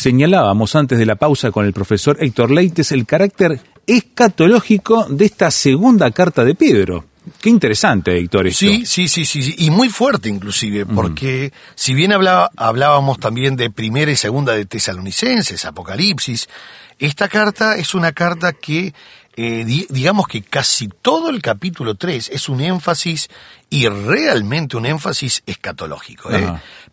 Señalábamos 0.00 0.74
antes 0.76 0.98
de 0.98 1.04
la 1.06 1.16
pausa 1.16 1.50
con 1.50 1.66
el 1.66 1.72
profesor 1.72 2.16
Héctor 2.20 2.50
Leites 2.50 2.90
el 2.92 3.04
carácter 3.06 3.60
escatológico 3.86 5.06
de 5.08 5.24
esta 5.26 5.50
segunda 5.50 6.10
carta 6.10 6.44
de 6.44 6.54
Pedro. 6.54 7.04
Qué 7.40 7.50
interesante, 7.50 8.16
Héctor, 8.18 8.46
esto. 8.46 8.58
Sí, 8.60 8.86
sí, 8.86 9.08
sí, 9.08 9.24
sí, 9.42 9.54
y 9.58 9.70
muy 9.70 9.88
fuerte 9.90 10.28
inclusive, 10.28 10.86
porque 10.86 11.52
si 11.74 11.92
bien 11.94 12.12
hablaba- 12.12 12.50
hablábamos 12.56 13.18
también 13.18 13.56
de 13.56 13.70
primera 13.70 14.10
y 14.10 14.16
segunda 14.16 14.54
de 14.54 14.64
tesalonicenses, 14.64 15.64
Apocalipsis, 15.66 16.48
esta 16.98 17.28
carta 17.28 17.76
es 17.76 17.94
una 17.94 18.12
carta 18.12 18.52
que, 18.54 18.94
eh, 19.36 19.64
di- 19.66 19.86
digamos 19.90 20.26
que 20.28 20.42
casi 20.42 20.88
todo 20.88 21.28
el 21.30 21.40
capítulo 21.42 21.94
3 21.94 22.30
es 22.32 22.48
un 22.48 22.60
énfasis 22.62 23.28
y 23.68 23.86
realmente 23.88 24.76
un 24.76 24.86
énfasis 24.86 25.42
escatológico, 25.46 26.30
¿eh? 26.32 26.50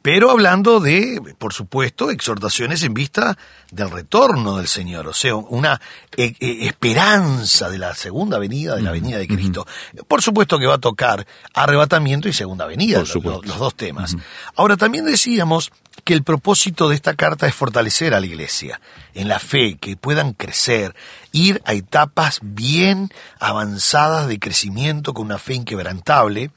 Pero 0.08 0.32
hablando 0.32 0.80
de, 0.80 1.22
por 1.38 1.52
supuesto, 1.52 2.12
exhortaciones 2.12 2.82
en 2.84 2.94
vista 2.94 3.38
del 3.72 3.90
retorno 3.92 4.56
del 4.56 4.70
Señor, 4.70 5.06
o 5.06 5.12
sea, 5.14 5.36
una 5.36 5.82
eh, 6.16 6.34
eh, 6.40 6.60
esperanza 6.62 7.70
de 7.70 7.78
la 7.78 7.94
segunda 7.94 8.40
venida, 8.40 8.78
de 8.78 8.84
la 8.84 8.92
venida 8.92 9.18
de 9.18 9.28
Cristo. 9.28 9.68
Por 10.08 10.22
supuesto 10.22 10.60
que 10.60 10.66
va 10.66 10.76
a 10.76 10.78
tocar 10.78 11.28
arrebatamiento 11.54 12.30
y 12.30 12.32
segunda 12.34 12.66
venida, 12.66 13.00
Por 13.00 13.08
lo- 13.08 13.14
supuesto. 13.14 13.42
los 13.48 13.60
dos 13.60 13.76
temas. 13.76 14.16
Ahora, 14.56 14.78
también 14.78 15.04
decíamos 15.04 15.72
que 16.08 16.14
el 16.14 16.24
propósito 16.24 16.88
de 16.88 16.96
esta 16.96 17.16
carta 17.16 17.48
es 17.48 17.54
fortalecer 17.54 18.14
a 18.14 18.22
la 18.22 18.26
iglesia 18.26 18.80
en 19.14 19.28
la 19.28 19.40
fe, 19.40 19.76
que 19.76 19.98
puedan 19.98 20.32
crecer, 20.32 20.96
ir 21.34 21.62
a 21.66 21.74
etapas 21.74 22.40
bien 22.42 23.10
avanzadas 23.42 24.30
de 24.30 24.40
crecimiento 24.40 25.14
con 25.14 25.26
una 25.26 25.38
fe 25.38 25.56
inquebrantable 25.56 26.52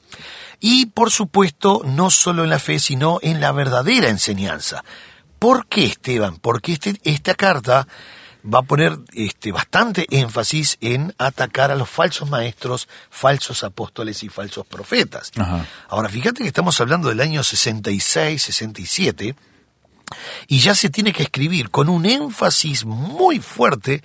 y, 0.61 0.87
por 0.87 1.11
supuesto, 1.11 1.83
no 1.85 2.11
solo 2.11 2.45
en 2.45 2.51
la 2.51 2.61
fe, 2.61 2.79
sino 2.79 3.19
en 3.23 3.41
la 3.41 3.51
verdadera 3.51 4.09
enseñanza. 4.09 4.85
¿Por 5.41 5.67
qué, 5.67 5.87
Esteban? 5.87 6.37
Porque 6.37 6.75
este, 6.75 7.01
esta 7.03 7.35
carta 7.35 7.89
va 8.45 8.61
a 8.61 8.63
poner 8.63 8.99
este, 9.13 9.53
bastante 9.53 10.07
énfasis 10.11 10.79
en 10.81 11.15
atacar 11.19 11.71
a 11.71 11.75
los 11.75 11.89
falsos 11.89 12.29
maestros, 12.29 12.89
falsos 13.11 13.65
apóstoles 13.65 14.23
y 14.23 14.29
falsos 14.29 14.67
profetas. 14.67 15.33
Ajá. 15.37 15.67
Ahora, 15.89 16.09
fíjate 16.09 16.43
que 16.43 16.49
estamos 16.49 16.81
hablando 16.81 17.09
del 17.09 17.21
año 17.21 17.43
66, 17.43 18.43
67, 18.43 19.35
y 20.49 20.59
ya 20.59 20.75
se 20.75 20.91
tiene 20.91 21.13
que 21.13 21.23
escribir 21.23 21.71
con 21.71 21.89
un 21.89 22.07
énfasis 22.07 22.85
muy 22.85 23.39
fuerte 23.41 24.03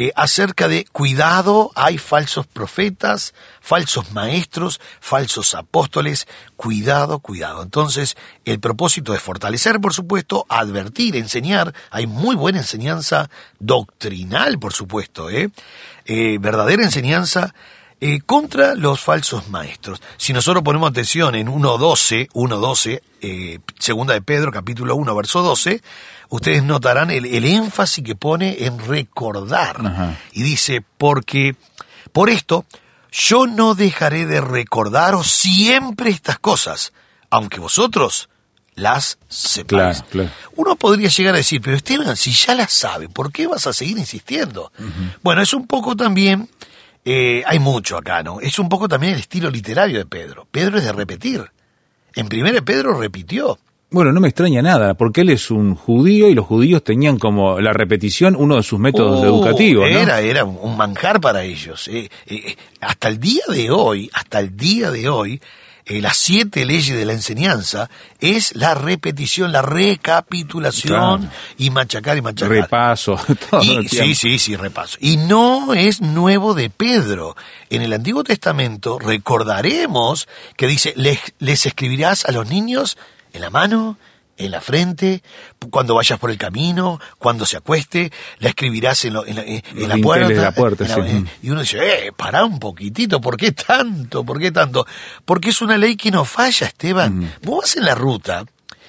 eh, 0.00 0.12
acerca 0.16 0.66
de 0.66 0.86
cuidado, 0.86 1.72
hay 1.74 1.98
falsos 1.98 2.46
profetas, 2.46 3.34
falsos 3.60 4.12
maestros, 4.12 4.80
falsos 4.98 5.54
apóstoles, 5.54 6.26
cuidado, 6.56 7.18
cuidado. 7.18 7.62
Entonces, 7.62 8.16
el 8.46 8.60
propósito 8.60 9.12
es 9.12 9.20
fortalecer, 9.20 9.78
por 9.78 9.92
supuesto, 9.92 10.46
advertir, 10.48 11.16
enseñar, 11.16 11.74
hay 11.90 12.06
muy 12.06 12.34
buena 12.34 12.60
enseñanza 12.60 13.28
doctrinal, 13.58 14.58
por 14.58 14.72
supuesto, 14.72 15.28
¿eh? 15.28 15.50
Eh, 16.06 16.38
verdadera 16.40 16.82
enseñanza 16.82 17.54
eh, 18.00 18.20
contra 18.24 18.74
los 18.74 19.00
falsos 19.00 19.48
maestros. 19.48 20.00
Si 20.16 20.32
nosotros 20.32 20.64
ponemos 20.64 20.90
atención 20.90 21.34
en 21.34 21.48
1.12, 21.48 22.28
1.12, 22.30 23.02
eh, 23.20 23.58
segunda 23.78 24.14
de 24.14 24.22
Pedro, 24.22 24.50
capítulo 24.50 24.96
1, 24.96 25.14
verso 25.14 25.42
12, 25.42 25.82
ustedes 26.30 26.62
notarán 26.62 27.10
el, 27.10 27.26
el 27.26 27.44
énfasis 27.44 28.02
que 28.02 28.14
pone 28.14 28.64
en 28.64 28.78
recordar. 28.78 29.84
Ajá. 29.84 30.18
Y 30.32 30.42
dice, 30.42 30.82
porque 30.98 31.56
por 32.12 32.30
esto 32.30 32.64
yo 33.12 33.46
no 33.46 33.74
dejaré 33.74 34.26
de 34.26 34.40
recordaros 34.40 35.26
siempre 35.26 36.10
estas 36.10 36.38
cosas, 36.38 36.92
aunque 37.28 37.60
vosotros 37.60 38.28
las 38.74 39.18
sepáis. 39.28 39.98
Claro, 39.98 40.06
claro. 40.10 40.30
Uno 40.56 40.76
podría 40.76 41.08
llegar 41.08 41.34
a 41.34 41.38
decir, 41.38 41.60
pero 41.60 41.76
Esteban, 41.76 42.16
si 42.16 42.32
ya 42.32 42.54
las 42.54 42.72
sabe, 42.72 43.08
¿por 43.08 43.32
qué 43.32 43.46
vas 43.46 43.66
a 43.66 43.72
seguir 43.72 43.98
insistiendo? 43.98 44.72
Bueno, 45.22 45.42
es 45.42 45.52
un 45.52 45.66
poco 45.66 45.96
también, 45.96 46.48
eh, 47.04 47.42
hay 47.46 47.58
mucho 47.58 47.96
acá, 47.96 48.22
¿no? 48.22 48.40
Es 48.40 48.58
un 48.58 48.68
poco 48.68 48.88
también 48.88 49.14
el 49.14 49.20
estilo 49.20 49.50
literario 49.50 49.98
de 49.98 50.06
Pedro. 50.06 50.46
Pedro 50.50 50.78
es 50.78 50.84
de 50.84 50.92
repetir. 50.92 51.44
En 52.14 52.28
primera 52.28 52.60
Pedro 52.62 52.94
repitió. 52.98 53.58
Bueno, 53.92 54.12
no 54.12 54.20
me 54.20 54.28
extraña 54.28 54.62
nada, 54.62 54.94
porque 54.94 55.22
él 55.22 55.30
es 55.30 55.50
un 55.50 55.74
judío 55.74 56.28
y 56.28 56.34
los 56.34 56.46
judíos 56.46 56.84
tenían 56.84 57.18
como 57.18 57.60
la 57.60 57.72
repetición 57.72 58.36
uno 58.36 58.54
de 58.56 58.62
sus 58.62 58.78
métodos 58.78 59.20
Oh, 59.20 59.24
educativos. 59.24 59.90
¿no? 59.90 59.98
Era, 59.98 60.20
era 60.20 60.44
un 60.44 60.76
manjar 60.76 61.20
para 61.20 61.42
ellos. 61.42 61.88
eh. 61.88 62.08
Eh, 62.26 62.54
hasta 62.80 63.08
el 63.08 63.18
día 63.18 63.42
de 63.48 63.70
hoy, 63.70 64.08
hasta 64.12 64.38
el 64.38 64.56
día 64.56 64.92
de 64.92 65.08
hoy, 65.08 65.40
eh, 65.86 66.00
las 66.00 66.16
siete 66.16 66.64
leyes 66.64 66.96
de 66.96 67.04
la 67.04 67.12
enseñanza 67.12 67.88
es 68.20 68.54
la 68.54 68.74
repetición, 68.74 69.50
la 69.52 69.62
recapitulación 69.62 71.22
Claro. 71.22 71.32
y 71.58 71.70
machacar 71.70 72.16
y 72.16 72.22
machacar. 72.22 72.50
Repaso, 72.56 73.18
todo 73.50 73.62
Y- 73.62 73.76
el 73.76 73.88
sí, 73.88 74.14
sí, 74.14 74.38
sí, 74.38 74.56
repaso. 74.56 74.96
Y 75.00 75.16
no 75.16 75.74
es 75.74 76.00
nuevo 76.00 76.54
de 76.54 76.70
Pedro. 76.70 77.36
En 77.70 77.82
el 77.82 77.92
Antiguo 77.92 78.24
Testamento 78.24 78.98
recordaremos 78.98 80.28
que 80.56 80.66
dice, 80.66 80.92
les, 80.96 81.18
les 81.38 81.66
escribirás 81.66 82.24
a 82.24 82.32
los 82.32 82.48
niños 82.48 82.96
en 83.32 83.40
la 83.42 83.50
mano, 83.50 83.96
en 84.44 84.50
la 84.50 84.60
frente, 84.60 85.22
cuando 85.70 85.94
vayas 85.94 86.18
por 86.18 86.30
el 86.30 86.38
camino, 86.38 86.98
cuando 87.18 87.46
se 87.46 87.56
acueste, 87.56 88.10
la 88.38 88.48
escribirás 88.50 89.04
en, 89.04 89.14
lo- 89.14 89.26
en 89.26 89.36
la, 89.36 89.42
en- 89.42 89.62
en 89.72 89.88
la 89.88 89.94
puerta. 90.02 90.28
la 90.42 90.52
sí. 90.94 91.00
eh, 91.28 91.38
y 91.42 91.50
uno 91.50 91.60
dice, 91.60 92.06
eh, 92.06 92.12
pará 92.12 92.44
un 92.44 92.58
poquitito, 92.58 93.20
¿por 93.20 93.36
qué 93.36 93.52
tanto? 93.52 94.24
¿Por 94.24 94.38
qué 94.40 94.50
tanto? 94.50 94.86
Porque 95.24 95.50
es 95.50 95.60
una 95.62 95.76
ley 95.78 95.96
que 95.96 96.10
no 96.10 96.24
falla, 96.24 96.66
Esteban. 96.66 97.32
Vos 97.42 97.60
vas 97.62 97.76
en 97.76 97.84
la 97.84 97.94
ruta, 97.94 98.44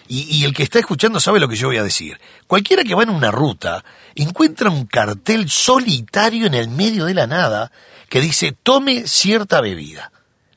y, 0.08 0.24
y 0.38 0.44
el 0.46 0.54
que 0.54 0.64
está 0.64 0.80
escuchando 0.80 1.20
sabe 1.20 1.40
lo 1.40 1.48
que 1.48 1.56
yo 1.56 1.68
voy 1.68 1.78
a 1.78 1.84
decir. 1.84 2.20
Cualquiera 2.48 2.84
que 2.84 2.96
va 2.96 3.04
en 3.04 3.10
una 3.10 3.32
ruta 3.32 3.84
encuentra 4.16 4.70
un 4.70 4.86
cartel 4.86 5.50
solitario 5.50 6.48
en 6.48 6.54
el 6.54 6.68
medio 6.70 7.06
de 7.06 7.14
la 7.14 7.28
nada 7.28 7.72
que 8.10 8.20
dice 8.20 8.52
tome 8.52 9.08
cierta 9.08 9.62
bebida, 9.62 10.12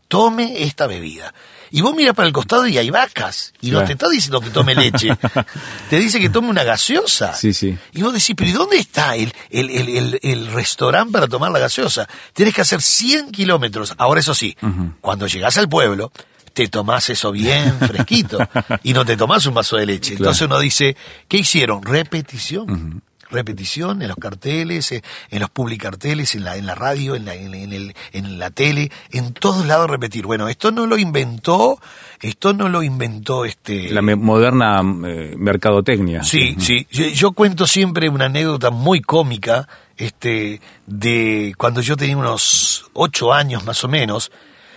tome 0.08 0.64
esta 0.64 0.86
bebida. 0.88 1.32
Y 1.74 1.80
vos 1.80 1.92
miras 1.92 2.14
para 2.14 2.28
el 2.28 2.32
costado 2.32 2.68
y 2.68 2.78
hay 2.78 2.88
vacas. 2.90 3.52
Y 3.60 3.66
no 3.66 3.78
Claro. 3.78 3.86
te 3.88 3.92
está 3.94 4.08
diciendo 4.08 4.40
que 4.40 4.50
tome 4.50 4.76
leche. 4.76 5.08
te 5.90 5.98
dice 5.98 6.20
que 6.20 6.28
tome 6.28 6.48
una 6.48 6.62
gaseosa. 6.62 7.34
Sí, 7.34 7.52
sí. 7.52 7.76
Y 7.92 8.00
vos 8.00 8.12
decís, 8.12 8.36
pero 8.36 8.48
¿y 8.48 8.52
dónde 8.52 8.76
está 8.78 9.16
el, 9.16 9.32
el, 9.50 9.70
el, 9.70 10.20
el, 10.22 10.46
restaurante 10.52 11.10
para 11.10 11.26
tomar 11.26 11.50
la 11.50 11.58
gaseosa? 11.58 12.08
Tienes 12.32 12.54
que 12.54 12.60
hacer 12.60 12.80
100 12.80 13.32
kilómetros. 13.32 13.92
Ahora, 13.98 14.20
eso 14.20 14.34
sí, 14.36 14.56
cuando 15.00 15.26
llegás 15.26 15.58
al 15.58 15.68
pueblo, 15.68 16.12
te 16.52 16.68
tomás 16.68 17.10
eso 17.10 17.32
bien 17.32 17.76
fresquito 17.80 18.38
y 18.84 18.92
no 18.92 19.04
te 19.04 19.16
tomás 19.16 19.44
un 19.46 19.54
vaso 19.54 19.76
de 19.76 19.86
leche. 19.86 20.10
Claro. 20.14 20.26
Entonces 20.30 20.42
uno 20.46 20.60
dice, 20.60 20.96
¿qué 21.26 21.38
hicieron? 21.38 21.82
Repetición. 21.82 23.02
Repetición 23.34 24.00
en 24.00 24.08
los 24.08 24.16
carteles, 24.16 24.92
eh, 24.92 25.02
en 25.30 25.40
los 25.40 25.50
publicarteles, 25.50 26.34
en 26.36 26.44
la, 26.44 26.56
en 26.56 26.66
la 26.66 26.74
radio, 26.74 27.16
en 27.16 27.24
la, 27.24 27.34
en, 27.34 27.72
el, 27.72 27.94
en 28.12 28.38
la 28.38 28.50
tele, 28.50 28.90
en 29.10 29.32
todos 29.34 29.66
lados 29.66 29.90
repetir. 29.90 30.24
Bueno, 30.24 30.48
esto 30.48 30.70
no 30.70 30.86
lo 30.86 30.96
inventó, 30.96 31.80
esto 32.20 32.54
no 32.54 32.68
lo 32.68 32.82
inventó 32.82 33.44
este... 33.44 33.90
La 33.90 34.02
moderna 34.02 34.80
eh, 35.06 35.34
mercadotecnia. 35.36 36.22
Sí, 36.22 36.54
sí. 36.58 36.86
Yo, 36.90 37.06
yo 37.08 37.32
cuento 37.32 37.66
siempre 37.66 38.08
una 38.08 38.26
anécdota 38.26 38.70
muy 38.70 39.00
cómica, 39.00 39.68
este, 39.96 40.60
de 40.86 41.54
cuando 41.58 41.80
yo 41.80 41.96
tenía 41.96 42.16
unos 42.16 42.86
ocho 42.92 43.32
años 43.32 43.64
más 43.64 43.82
o 43.84 43.88
menos, 43.88 44.30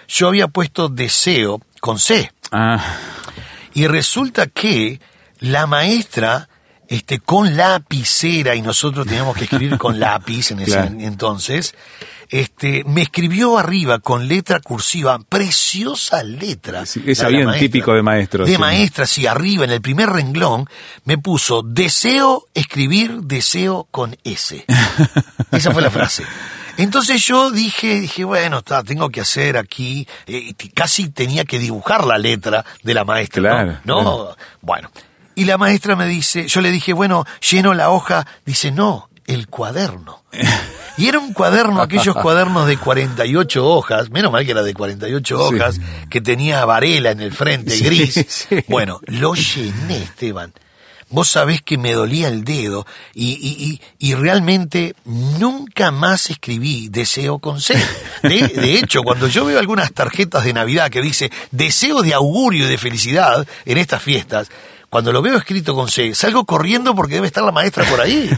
yo 0.08 0.28
había 0.28 0.48
puesto 0.48 0.90
deseo 0.90 1.62
con 1.80 2.00
C. 2.00 2.32
Ah, 2.52 2.84
Y 3.74 3.88
resulta 3.88 4.48
que 4.48 5.00
la 5.40 5.68
maestra, 5.68 6.50
este, 6.88 7.20
con 7.20 7.56
lapicera, 7.58 8.56
y 8.56 8.62
nosotros 8.62 9.06
teníamos 9.06 9.36
que 9.38 9.44
escribir 9.46 9.78
con 9.78 10.00
lápiz 10.00 10.52
en 10.52 10.60
ese 10.60 10.72
Claro. 10.72 10.96
entonces, 11.00 11.76
este, 12.30 12.84
me 12.86 13.02
escribió 13.04 13.58
arriba 13.58 14.00
con 14.00 14.28
letra 14.28 14.60
cursiva, 14.60 15.18
preciosa 15.30 16.24
letra. 16.24 16.86
Sí, 16.86 17.02
la 17.06 17.28
bien 17.30 17.46
maestra. 17.46 17.60
típico 17.60 17.94
de 17.94 18.02
maestros, 18.04 18.48
De 18.48 18.56
sí. 18.56 18.60
maestra, 18.60 19.08
sí, 19.08 19.26
arriba 19.28 19.64
en 19.64 19.72
el 19.72 19.82
primer 19.82 20.10
renglón 20.10 20.68
me 21.06 21.18
puso 21.18 21.62
deseo 21.64 22.46
escribir 22.54 23.22
deseo 23.24 23.88
con 23.92 24.18
S. 24.24 24.66
Esa 25.52 25.72
fue 25.72 25.82
la 25.82 25.90
frase. 25.90 26.24
Entonces 26.78 27.26
yo 27.26 27.50
dije, 27.50 28.02
dije, 28.02 28.24
bueno, 28.24 28.60
está, 28.60 28.84
tengo 28.84 29.10
que 29.10 29.22
hacer 29.22 29.58
aquí, 29.58 30.08
eh, 30.28 30.54
casi 30.76 31.10
tenía 31.10 31.44
que 31.44 31.58
dibujar 31.58 32.06
la 32.06 32.18
letra 32.20 32.64
de 32.84 32.94
la 32.94 33.04
maestra, 33.04 33.42
¿no? 33.42 33.50
Claro, 33.50 33.80
¿no? 33.86 34.02
claro. 34.02 34.38
Bueno, 34.62 34.92
y 35.38 35.46
la 35.46 35.60
maestra 35.60 35.96
me 35.96 36.08
dice, 36.08 36.48
yo 36.48 36.62
le 36.62 36.72
dije, 36.72 36.94
bueno, 36.94 37.24
lleno 37.48 37.76
la 37.76 37.92
hoja, 37.92 38.26
dice, 38.44 38.72
no, 38.72 39.08
el 39.28 39.48
cuaderno. 39.48 40.24
Y 40.98 41.08
era 41.08 41.20
un 41.20 41.32
cuaderno, 41.32 41.80
aquellos 41.80 42.16
cuadernos 42.22 42.66
de 42.66 42.76
48 42.78 43.64
hojas, 43.64 44.10
menos 44.10 44.32
mal 44.32 44.46
que 44.46 44.52
era 44.52 44.64
de 44.64 44.74
48 44.74 45.40
hojas, 45.40 45.80
que 46.10 46.22
tenía 46.22 46.66
varela 46.66 47.12
en 47.12 47.22
el 47.22 47.34
frente, 47.34 47.70
Sí, 47.70 47.84
gris. 47.84 48.26
sí. 48.28 48.64
Bueno, 48.68 49.00
lo 49.06 49.36
llené, 49.36 50.02
Esteban. 50.02 50.54
Vos 51.10 51.30
sabés 51.30 51.62
que 51.62 51.78
me 51.78 51.94
dolía 51.94 52.30
el 52.30 52.44
dedo 52.44 52.88
y, 53.14 53.34
y, 53.34 53.80
y, 54.00 54.10
y 54.10 54.16
realmente 54.16 54.96
nunca 55.06 55.92
más 55.92 56.32
escribí 56.32 56.90
deseo 56.90 57.38
con 57.38 57.62
C. 57.62 57.76
De, 58.24 58.48
de 58.48 58.74
hecho, 58.74 59.04
cuando 59.04 59.28
yo 59.28 59.46
veo 59.46 59.60
algunas 59.60 59.94
tarjetas 59.94 60.44
de 60.44 60.54
Navidad 60.54 60.90
que 60.90 61.04
dice 61.04 61.32
deseo 61.52 62.02
de 62.02 62.16
augurio 62.16 62.66
y 62.66 62.70
de 62.70 62.78
felicidad 62.80 63.48
en 63.66 63.78
estas 63.78 64.02
fiestas, 64.02 64.50
cuando 64.90 65.12
lo 65.12 65.22
veo 65.22 65.38
escrito 65.38 65.76
con 65.76 65.90
C, 65.90 66.16
salgo 66.16 66.46
corriendo 66.46 66.96
porque 66.96 67.16
debe 67.16 67.28
estar 67.28 67.44
la 67.44 67.52
maestra 67.52 67.84
por 67.86 68.00
ahí. 68.00 68.30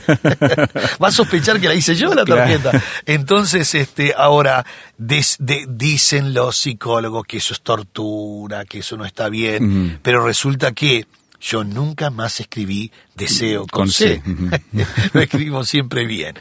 Va 1.02 1.10
a 1.10 1.12
sospechar 1.12 1.60
que 1.60 1.68
la 1.68 1.76
hice 1.76 1.96
yo 1.96 2.14
la 2.14 2.26
Claro. 2.26 2.42
tarjeta. 2.42 2.84
Entonces, 3.06 3.76
este, 3.76 4.14
ahora 4.18 4.66
des- 4.98 5.36
de- 5.40 5.66
dicen 5.70 6.34
los 6.34 6.58
psicólogos 6.58 7.26
que 7.28 7.38
eso 7.38 7.54
es 7.54 7.62
tortura, 7.62 8.66
que 8.66 8.80
eso 8.80 8.98
no 8.98 9.06
está 9.06 9.30
bien, 9.30 10.00
pero 10.02 10.26
resulta 10.26 10.72
que 10.72 11.06
yo 11.42 11.64
nunca 11.64 12.10
más 12.10 12.40
escribí 12.40 12.92
deseo 13.16 13.62
con, 13.68 13.84
Con 13.86 13.92
C. 13.92 14.22
Lo 15.14 15.22
escribo 15.22 15.64
siempre 15.64 16.06
bien. 16.06 16.36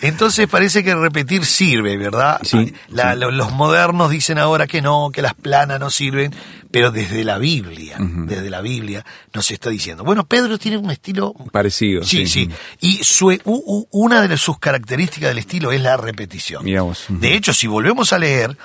Entonces 0.00 0.48
parece 0.48 0.82
que 0.84 0.94
repetir 0.94 1.44
sirve, 1.44 1.96
¿verdad? 1.96 2.40
Sí, 2.42 2.72
La- 2.88 3.14
lo- 3.14 3.30
Los 3.30 3.52
modernos 3.52 4.10
dicen 4.10 4.38
ahora 4.38 4.66
que 4.66 4.82
no, 4.82 5.10
que 5.12 5.22
las 5.22 5.34
planas 5.34 5.78
no 5.80 5.90
sirven, 5.90 6.34
pero 6.70 6.90
desde 6.90 7.24
la 7.24 7.38
Biblia, 7.38 7.96
desde 8.00 8.48
la 8.50 8.60
Biblia 8.60 9.04
nos 9.34 9.50
está 9.50 9.70
diciendo. 9.70 10.04
Bueno, 10.04 10.26
Pedro 10.26 10.58
tiene 10.58 10.76
un 10.78 10.90
estilo 10.90 11.32
parecido. 11.52 12.02
Sí, 12.04 12.26
sí. 12.26 12.48
Y 12.80 13.04
su- 13.04 13.28
u- 13.30 13.38
u- 13.44 13.88
una 13.92 14.26
de 14.26 14.36
sus 14.36 14.58
características 14.58 15.30
del 15.30 15.38
estilo 15.38 15.72
es 15.72 15.80
la 15.80 15.96
repetición. 15.96 16.64
Mirá 16.64 16.82
vos. 16.82 17.04
Ujú. 17.10 17.18
De 17.20 17.34
hecho, 17.34 17.52
si 17.54 17.66
volvemos 17.66 18.12
a 18.12 18.18
leer, 18.18 18.56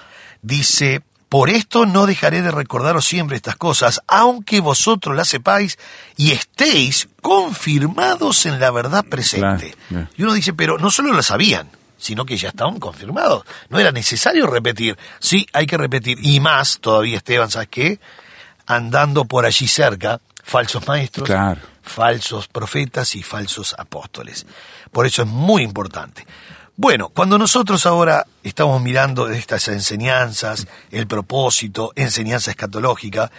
dice, 0.41 1.01
por 1.29 1.49
esto 1.49 1.85
no 1.85 2.05
dejaré 2.05 2.41
de 2.41 2.51
recordaros 2.51 3.05
siempre 3.05 3.35
estas 3.35 3.55
cosas, 3.55 4.01
aunque 4.07 4.59
vosotros 4.61 5.15
las 5.15 5.27
sepáis 5.27 5.77
y 6.15 6.31
estéis 6.31 7.09
confirmados 7.21 8.45
en 8.45 8.59
la 8.59 8.71
verdad 8.71 9.03
presente. 9.03 9.75
Claro. 9.89 10.07
Y 10.17 10.23
uno 10.23 10.33
dice, 10.33 10.53
pero 10.53 10.77
no 10.77 10.91
solo 10.91 11.11
lo 11.13 11.23
sabían, 11.23 11.69
sino 11.97 12.25
que 12.25 12.37
ya 12.37 12.49
estaban 12.49 12.79
confirmados. 12.79 13.43
No 13.69 13.79
era 13.79 13.91
necesario 13.91 14.45
repetir. 14.47 14.97
Sí, 15.19 15.47
hay 15.51 15.65
que 15.65 15.77
repetir. 15.77 16.17
Y 16.21 16.39
más 16.39 16.79
todavía, 16.79 17.17
Esteban, 17.17 17.49
¿sabes 17.49 17.69
qué? 17.69 17.99
Andando 18.67 19.25
por 19.25 19.45
allí 19.45 19.67
cerca, 19.67 20.19
falsos 20.43 20.87
maestros, 20.87 21.25
Claro. 21.27 21.59
falsos 21.81 22.47
profetas 22.47 23.15
y 23.15 23.23
falsos 23.23 23.75
apóstoles. 23.77 24.45
Por 24.91 25.05
eso 25.05 25.23
es 25.23 25.27
muy 25.27 25.63
importante. 25.63 26.25
Bueno, 26.77 27.09
cuando 27.09 27.37
nosotros 27.37 27.85
ahora 27.85 28.25
estamos 28.43 28.81
mirando 28.81 29.29
estas 29.29 29.67
enseñanzas, 29.69 30.67
el 30.91 31.07
propósito, 31.07 31.93
enseñanza 31.95 32.51
escatológica, 32.51 33.31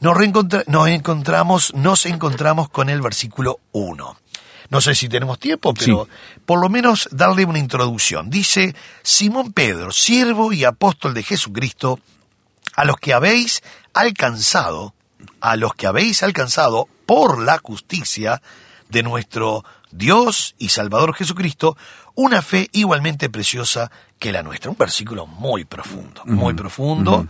nos, 0.00 0.14
reencontra- 0.14 0.64
nos 0.66 0.88
encontramos, 0.88 1.72
nos 1.74 2.04
encontramos 2.06 2.68
con 2.68 2.90
el 2.90 3.00
versículo 3.00 3.60
1. 3.72 4.16
No 4.68 4.80
sé 4.80 4.94
si 4.94 5.08
tenemos 5.08 5.38
tiempo, 5.38 5.72
pero 5.74 6.08
por 6.46 6.60
lo 6.60 6.68
menos 6.68 7.08
darle 7.12 7.44
una 7.44 7.58
introducción. 7.58 8.28
Dice 8.30 8.74
Simón 9.02 9.52
Pedro, 9.52 9.90
siervo 9.90 10.52
y 10.52 10.64
apóstol 10.64 11.14
de 11.14 11.22
Jesucristo, 11.22 11.98
a 12.74 12.84
los 12.84 12.96
que 12.96 13.12
habéis 13.14 13.62
alcanzado, 13.94 14.94
a 15.40 15.56
los 15.56 15.74
que 15.74 15.86
habéis 15.86 16.22
alcanzado 16.22 16.88
por 17.06 17.42
la 17.42 17.58
justicia 17.58 18.40
de 18.88 19.02
nuestro 19.02 19.64
Dios 19.92 20.54
y 20.58 20.70
Salvador 20.70 21.14
Jesucristo, 21.14 21.76
una 22.14 22.42
fe 22.42 22.68
igualmente 22.72 23.30
preciosa 23.30 23.90
que 24.18 24.32
la 24.32 24.42
nuestra. 24.42 24.70
Un 24.70 24.76
versículo 24.76 25.26
muy 25.26 25.64
profundo, 25.64 26.22
muy 26.24 26.54
profundo. 26.54 27.26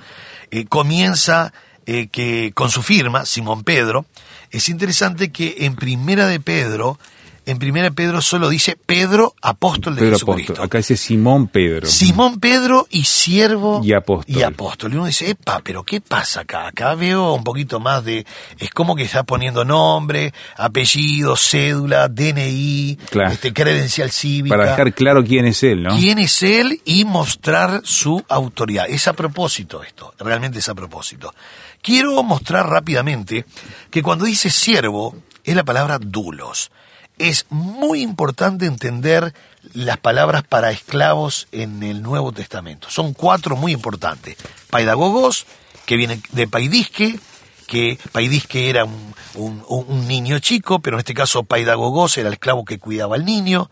Eh, 0.50 0.66
comienza 0.66 1.52
eh, 1.86 2.08
que 2.08 2.52
con 2.54 2.70
su 2.70 2.82
firma, 2.82 3.26
Simón 3.26 3.64
Pedro, 3.64 4.06
es 4.50 4.68
interesante 4.68 5.32
que 5.32 5.56
en 5.60 5.74
Primera 5.76 6.26
de 6.26 6.40
Pedro 6.40 6.98
en 7.44 7.58
1 7.62 7.92
Pedro 7.94 8.22
solo 8.22 8.48
dice 8.48 8.76
Pedro, 8.86 9.34
apóstol 9.42 9.94
de 9.96 10.02
Pedro 10.02 10.14
Jesucristo. 10.16 10.52
apóstol. 10.52 10.66
Acá 10.66 10.78
dice 10.78 10.96
Simón 10.96 11.48
Pedro. 11.48 11.86
Simón 11.86 12.38
Pedro 12.40 12.86
y 12.90 13.04
siervo 13.04 13.80
Y 13.84 13.92
apóstol. 13.94 14.36
y 14.36 14.42
apóstol. 14.42 14.92
Y 14.92 14.96
uno 14.96 15.06
dice, 15.06 15.30
epa, 15.30 15.60
pero 15.64 15.82
¿qué 15.82 16.00
pasa 16.00 16.42
acá? 16.42 16.68
Acá 16.68 16.94
veo 16.94 17.34
un 17.34 17.42
poquito 17.44 17.80
más 17.80 18.04
de, 18.04 18.24
es 18.58 18.70
como 18.70 18.94
que 18.94 19.02
está 19.02 19.24
poniendo 19.24 19.64
nombre, 19.64 20.32
apellido, 20.56 21.36
cédula, 21.36 22.08
DNI, 22.08 22.98
Claro. 23.10 23.32
este, 23.32 23.52
credencial 23.52 24.10
cívica. 24.10 24.56
Para 24.56 24.70
dejar 24.70 24.94
claro 24.94 25.24
quién 25.24 25.44
es 25.46 25.62
él, 25.62 25.82
¿no? 25.82 25.96
quién 25.96 26.18
es 26.18 26.42
él 26.42 26.80
y 26.84 27.04
mostrar 27.04 27.80
su 27.84 28.24
autoridad. 28.28 28.86
Es 28.88 29.08
a 29.08 29.12
propósito 29.14 29.82
esto, 29.82 30.14
realmente 30.18 30.60
es 30.60 30.68
a 30.68 30.74
propósito. 30.74 31.34
Quiero 31.82 32.22
mostrar 32.22 32.68
rápidamente 32.68 33.44
que 33.90 34.02
cuando 34.02 34.24
dice 34.24 34.50
siervo 34.50 35.16
es 35.42 35.56
la 35.56 35.64
palabra 35.64 35.98
dulos. 35.98 36.70
Es 37.18 37.46
muy 37.50 38.02
importante 38.02 38.66
entender 38.66 39.34
las 39.74 39.98
palabras 39.98 40.42
para 40.42 40.70
esclavos 40.70 41.48
en 41.52 41.82
el 41.82 42.02
Nuevo 42.02 42.32
Testamento. 42.32 42.90
Son 42.90 43.12
cuatro 43.12 43.56
muy 43.56 43.72
importantes. 43.72 44.36
Paidagogos, 44.70 45.46
que 45.86 45.96
viene 45.96 46.20
de 46.32 46.48
paidisque, 46.48 47.18
que 47.66 47.98
paidisque 48.12 48.68
era 48.70 48.84
un, 48.84 50.08
niño 50.08 50.38
chico, 50.40 50.80
pero 50.80 50.96
en 50.96 51.00
este 51.00 51.14
caso 51.14 51.44
paidagogos 51.44 52.18
era 52.18 52.28
el 52.28 52.34
esclavo 52.34 52.64
que 52.64 52.78
cuidaba 52.78 53.16
al 53.16 53.24
niño. 53.24 53.70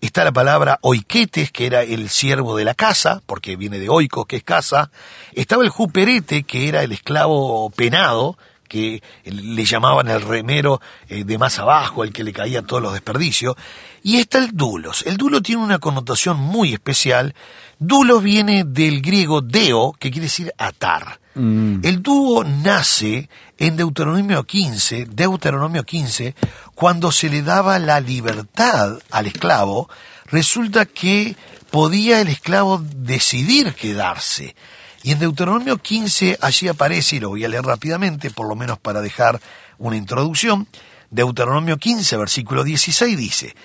Está 0.00 0.24
la 0.24 0.32
palabra 0.32 0.78
oiquetes, 0.82 1.52
que 1.52 1.66
era 1.66 1.82
el 1.82 2.08
siervo 2.08 2.56
de 2.56 2.64
la 2.64 2.74
casa, 2.74 3.22
porque 3.26 3.56
viene 3.56 3.78
de 3.78 3.88
oikos, 3.88 4.26
que 4.26 4.36
es 4.36 4.42
casa. 4.42 4.90
Estaba 5.32 5.62
el 5.62 5.68
juperete, 5.68 6.42
que 6.44 6.68
era 6.68 6.82
el 6.82 6.92
esclavo 6.92 7.70
penado, 7.70 8.36
que 8.72 9.02
le 9.24 9.66
llamaban 9.66 10.08
el 10.08 10.22
remero 10.22 10.80
eh, 11.06 11.24
de 11.24 11.36
más 11.36 11.58
abajo, 11.58 12.04
el 12.04 12.12
que 12.12 12.24
le 12.24 12.32
caía 12.32 12.62
todos 12.62 12.82
los 12.82 12.94
desperdicios. 12.94 13.54
Y 14.02 14.16
está 14.16 14.38
el 14.38 14.56
dulos. 14.56 15.04
El 15.06 15.18
dulo 15.18 15.42
tiene 15.42 15.62
una 15.62 15.78
connotación 15.78 16.38
muy 16.38 16.72
especial. 16.72 17.34
Dulos 17.78 18.22
viene 18.22 18.64
del 18.64 19.02
griego 19.02 19.42
deo, 19.42 19.92
que 19.92 20.10
quiere 20.10 20.24
decir 20.24 20.54
atar. 20.56 21.20
El 21.34 22.02
dúo 22.02 22.44
nace 22.44 23.28
en 23.58 23.76
Deuteronomio 23.76 24.44
15, 24.44 25.06
Deuteronomio 25.06 25.82
15, 25.82 26.34
cuando 26.74 27.10
se 27.10 27.30
le 27.30 27.42
daba 27.42 27.78
la 27.78 28.00
libertad 28.00 28.98
al 29.10 29.26
esclavo, 29.26 29.88
resulta 30.26 30.84
que 30.84 31.36
podía 31.70 32.20
el 32.20 32.28
esclavo 32.28 32.82
decidir 32.82 33.74
quedarse. 33.74 34.54
Y 35.02 35.12
en 35.12 35.18
Deuteronomio 35.18 35.78
15 35.78 36.38
allí 36.40 36.68
aparece, 36.68 37.16
y 37.16 37.20
lo 37.20 37.30
voy 37.30 37.44
a 37.44 37.48
leer 37.48 37.64
rápidamente, 37.64 38.30
por 38.30 38.48
lo 38.48 38.54
menos 38.54 38.78
para 38.78 39.00
dejar 39.00 39.40
una 39.78 39.96
introducción, 39.96 40.68
Deuteronomio 41.10 41.76
15, 41.76 42.16
versículo 42.16 42.64
16 42.64 43.18
dice, 43.18 43.56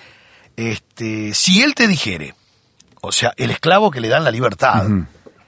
este, 0.56 1.32
si 1.34 1.62
él 1.62 1.74
te 1.74 1.86
dijere, 1.86 2.34
o 3.00 3.12
sea, 3.12 3.32
el 3.36 3.50
esclavo 3.50 3.90
que 3.90 4.00
le 4.00 4.08
dan 4.08 4.24
la 4.24 4.30
libertad, 4.30 4.86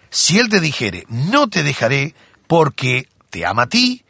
si 0.09 0.39
él 0.39 0.49
te 0.49 0.61
dijere, 0.61 1.05
no 1.09 1.49
te 1.49 1.63
dejaré 1.63 2.15
porque 2.47 3.09
te 3.29 3.45
ama 3.45 3.63
a 3.63 3.69
ti, 3.69 4.05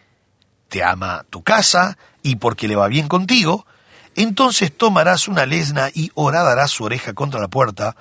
te 0.69 0.85
ama 0.85 1.25
tu 1.31 1.43
casa 1.43 1.99
y 2.23 2.37
porque 2.37 2.69
le 2.69 2.77
va 2.77 2.89
bien 2.89 3.09
contigo, 3.09 3.67
entonces 4.15 4.77
tomarás 4.77 5.29
una 5.29 5.47
lesna 5.47 5.89
y 5.93 6.11
horadarás 6.15 6.71
su 6.71 6.85
oreja 6.85 7.15
contra 7.15 7.41
la 7.41 7.49
puerta 7.49 7.97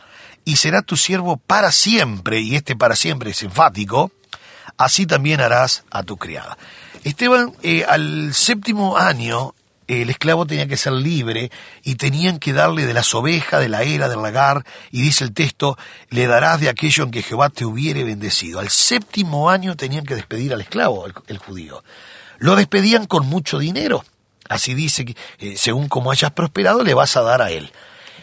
y 0.49 0.55
será 0.55 0.81
tu 0.81 0.97
siervo 0.97 1.37
para 1.37 1.71
siempre, 1.71 2.39
y 2.39 2.55
este 2.55 2.75
para 2.75 2.95
siempre 2.95 3.29
es 3.29 3.43
enfático, 3.43 4.11
así 4.77 5.05
también 5.05 5.41
harás 5.41 5.83
a 5.91 6.01
tu 6.01 6.17
criada. 6.17 6.57
Esteban, 7.03 7.53
eh, 7.61 7.85
al 7.87 8.33
séptimo 8.33 8.97
año, 8.97 9.53
el 9.87 10.09
esclavo 10.09 10.47
tenía 10.47 10.67
que 10.67 10.75
ser 10.75 10.93
libre 10.93 11.51
y 11.83 11.95
tenían 11.95 12.39
que 12.39 12.51
darle 12.51 12.87
de 12.87 12.95
las 12.95 13.13
ovejas, 13.13 13.61
de 13.61 13.69
la 13.69 13.83
era, 13.83 14.09
del 14.09 14.23
lagar, 14.23 14.65
y 14.89 15.03
dice 15.03 15.23
el 15.23 15.33
texto, 15.33 15.77
le 16.09 16.25
darás 16.25 16.59
de 16.59 16.69
aquello 16.69 17.03
en 17.03 17.11
que 17.11 17.21
Jehová 17.21 17.49
te 17.49 17.65
hubiere 17.65 18.03
bendecido. 18.03 18.59
Al 18.59 18.69
séptimo 18.69 19.51
año 19.51 19.75
tenían 19.75 20.03
que 20.03 20.15
despedir 20.15 20.51
al 20.51 20.61
esclavo, 20.61 21.05
el, 21.27 21.37
judío. 21.37 21.83
Lo 22.39 22.55
despedían 22.55 23.05
con 23.05 23.27
mucho 23.27 23.59
dinero. 23.59 24.03
Así 24.49 24.73
dice, 24.73 25.15
eh, 25.37 25.57
según 25.57 25.89
como 25.89 26.09
hayas 26.09 26.31
prosperado, 26.31 26.83
le 26.83 26.95
vas 26.95 27.15
a 27.17 27.21
dar 27.21 27.43
a 27.43 27.51
él. 27.51 27.71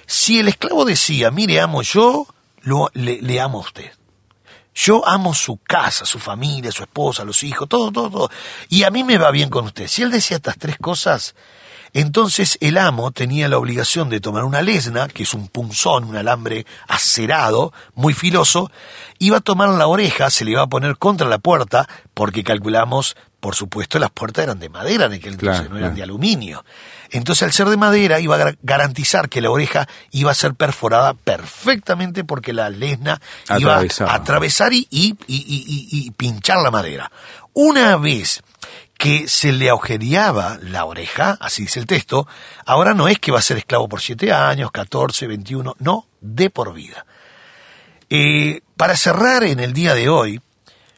Si 0.07 0.39
el 0.39 0.49
esclavo 0.49 0.85
decía, 0.85 1.31
mire, 1.31 1.61
amo 1.61 1.83
yo, 1.83 2.27
lo, 2.63 2.91
le, 2.95 3.21
le 3.21 3.41
amo 3.41 3.59
a 3.59 3.63
usted. 3.63 3.93
Yo 4.75 5.07
amo 5.09 5.33
su 5.33 5.57
casa, 5.57 6.05
su 6.05 6.19
familia, 6.19 6.71
su 6.71 6.83
esposa, 6.83 7.25
los 7.25 7.43
hijos, 7.43 7.69
todo, 7.69 7.91
todo, 7.91 8.11
todo. 8.11 8.31
Y 8.69 8.83
a 8.83 8.91
mí 8.91 9.05
me 9.05 9.19
va 9.19 9.31
bien 9.31 9.49
con 9.49 9.65
usted. 9.65 9.89
Si 9.89 10.03
él 10.03 10.11
decía 10.11 10.37
estas 10.37 10.59
tres 10.59 10.77
cosas, 10.79 11.35
entonces 11.95 12.59
el 12.61 12.77
amo 12.77 13.11
tenía 13.11 13.49
la 13.49 13.57
obligación 13.57 14.11
de 14.11 14.21
tomar 14.21 14.45
una 14.45 14.61
lesna, 14.61 15.09
que 15.09 15.23
es 15.23 15.33
un 15.33 15.49
punzón, 15.49 16.05
un 16.05 16.17
alambre 16.17 16.67
acerado, 16.87 17.73
muy 17.95 18.13
filoso, 18.13 18.71
iba 19.19 19.39
a 19.39 19.41
tomar 19.41 19.71
la 19.71 19.87
oreja, 19.87 20.29
se 20.29 20.45
le 20.45 20.51
iba 20.51 20.63
a 20.63 20.67
poner 20.67 20.99
contra 20.99 21.27
la 21.27 21.39
puerta, 21.39 21.89
porque 22.13 22.45
calculamos, 22.45 23.17
por 23.47 23.55
supuesto, 23.55 24.01
las 24.01 24.11
puertas 24.11 24.43
eran 24.43 24.59
de 24.59 24.69
madera 24.69 25.07
en 25.07 25.13
aquel 25.13 25.35
entonces, 25.35 25.61
Claro, 25.61 25.71
no 25.71 25.77
eran 25.79 25.91
claro. 25.91 25.95
de 25.99 26.03
aluminio. 26.03 26.65
Entonces, 27.13 27.45
al 27.45 27.53
ser 27.53 27.69
de 27.69 27.77
madera, 27.77 28.19
iba 28.19 28.35
a 28.35 28.39
gar- 28.41 28.59
garantizar 28.61 29.29
que 29.29 29.41
la 29.41 29.51
oreja 29.53 29.87
iba 30.11 30.33
a 30.33 30.35
ser 30.35 30.55
perforada 30.55 31.15
perfectamente 31.15 32.25
porque 32.25 32.53
la 32.53 32.71
lesna 32.71 33.21
iba 33.57 33.77
a 33.79 34.15
atravesar 34.17 34.73
y, 34.73 34.89
y- 34.91 35.15
y- 35.29 35.45
y- 35.47 35.89
y- 35.93 36.07
y 36.09 36.11
pinchar 36.11 36.59
la 36.59 36.73
madera. 36.73 37.13
Una 37.53 37.97
vez 37.99 38.43
que 38.99 39.29
se 39.29 39.53
le 39.53 39.71
agujereaba 39.71 40.59
la 40.61 40.85
oreja, 40.85 41.39
así 41.41 41.63
dice 41.63 41.79
el 41.79 41.87
texto, 41.87 42.27
ahora 42.65 42.95
no 42.95 43.07
es 43.07 43.21
que 43.21 43.31
va 43.31 43.39
a 43.39 43.43
ser 43.43 43.59
esclavo 43.59 43.89
por 43.89 44.01
siete 44.01 44.33
años, 44.33 44.73
14, 44.73 45.29
21, 45.29 45.77
no, 45.79 46.09
de 46.21 46.51
por 46.51 46.75
vida. 46.75 47.07
Eh, 48.11 48.63
para 48.77 48.97
cerrar 48.97 49.45
en 49.45 49.61
el 49.61 49.73
día 49.73 49.95
de 49.95 50.09
hoy, 50.09 50.41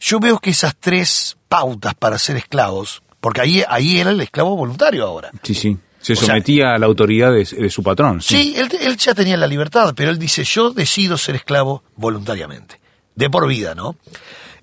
yo 0.00 0.20
veo 0.20 0.38
que 0.38 0.50
esas 0.50 0.76
tres 0.78 1.36
pautas 1.48 1.94
para 1.94 2.18
ser 2.18 2.36
esclavos, 2.36 3.02
porque 3.20 3.40
ahí, 3.40 3.64
ahí 3.68 3.98
era 3.98 4.10
el 4.10 4.20
esclavo 4.20 4.56
voluntario 4.56 5.04
ahora. 5.06 5.30
Sí, 5.42 5.54
sí. 5.54 5.76
Se 6.00 6.12
O 6.12 6.16
sea- 6.16 6.26
sometía 6.28 6.74
a 6.74 6.78
la 6.78 6.86
autoridad 6.86 7.32
de, 7.32 7.44
de 7.44 7.70
su 7.70 7.82
patrón. 7.82 8.22
Sí, 8.22 8.54
él, 8.56 8.68
él 8.80 8.96
ya 8.96 9.14
tenía 9.14 9.36
la 9.36 9.46
libertad, 9.48 9.92
pero 9.96 10.10
él 10.10 10.18
dice, 10.18 10.44
yo 10.44 10.70
decido 10.70 11.18
ser 11.18 11.34
esclavo 11.34 11.82
voluntariamente, 11.96 12.80
de 13.16 13.28
por 13.28 13.48
vida, 13.48 13.74
¿no? 13.74 13.96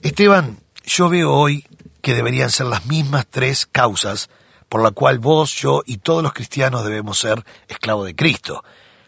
Esteban, 0.01 0.57
yo 0.85 1.09
veo 1.09 1.33
hoy 1.33 1.65
que 2.01 2.13
deberían 2.13 2.49
ser 2.51 2.67
las 2.67 2.85
mismas 2.85 3.25
tres 3.29 3.65
causas 3.65 4.29
por 4.69 4.81
la 4.81 4.91
cual 4.91 5.19
vos, 5.19 5.53
yo 5.55 5.81
y 5.85 5.97
todos 5.97 6.23
los 6.23 6.33
cristianos 6.33 6.83
debemos 6.85 7.19
ser 7.19 7.43
esclavos 7.67 8.05
de 8.05 8.15
Cristo. 8.15 8.63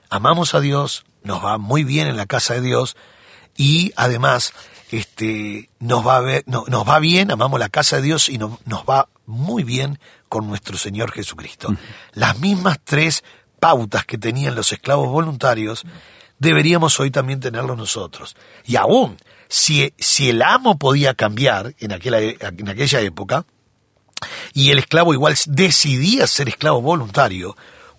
Amamos 0.10 0.54
a 0.54 0.60
Dios, 0.60 1.06
nos 1.24 1.44
va 1.44 1.58
muy 1.58 1.84
bien 1.84 2.08
en 2.08 2.18
la 2.18 2.26
casa 2.26 2.54
de 2.56 2.62
Dios 2.62 2.96
y 3.56 3.92
además 3.96 4.54
este, 4.92 5.70
nos, 5.80 6.06
va 6.06 6.18
a 6.18 6.22
ver- 6.22 6.44
no- 6.48 6.66
nos 6.68 6.88
va 6.88 7.00
bien, 7.00 7.32
amamos 7.32 7.60
la 7.60 7.70
casa 7.70 7.98
de 7.98 8.04
Dios 8.04 8.30
y 8.30 8.38
no- 8.38 8.60
nos 8.66 8.84
va 8.84 9.10
muy 9.26 9.64
bien 9.64 10.00
con 10.30 10.48
nuestro 10.48 10.78
Señor 10.78 11.12
Jesucristo. 11.12 11.74
Las 12.14 12.40
mismas 12.40 12.80
tres 12.84 13.24
pautas 13.60 14.06
que 14.06 14.18
tenían 14.18 14.56
los 14.56 14.72
esclavos 14.72 15.10
voluntarios 15.10 15.84
deberíamos 16.40 17.00
hoy 17.00 17.12
también 17.12 17.40
tenerlos 17.40 17.78
nosotros. 17.78 18.36
Y 18.66 18.76
aún, 18.76 19.18
si, 19.48 19.94
si 19.98 20.30
el 20.30 20.42
amo 20.42 20.78
podía 20.78 21.14
cambiar 21.16 21.74
en 21.80 21.92
aquella, 21.94 22.20
en 22.22 22.70
aquella 22.70 23.02
época, 23.02 23.46
y 24.54 24.72
el 24.72 24.80
esclavo 24.80 25.14
igual 25.14 25.36
decidía 25.48 26.28
ser 26.28 26.50
esclavo 26.50 26.82
voluntario, 26.82 27.56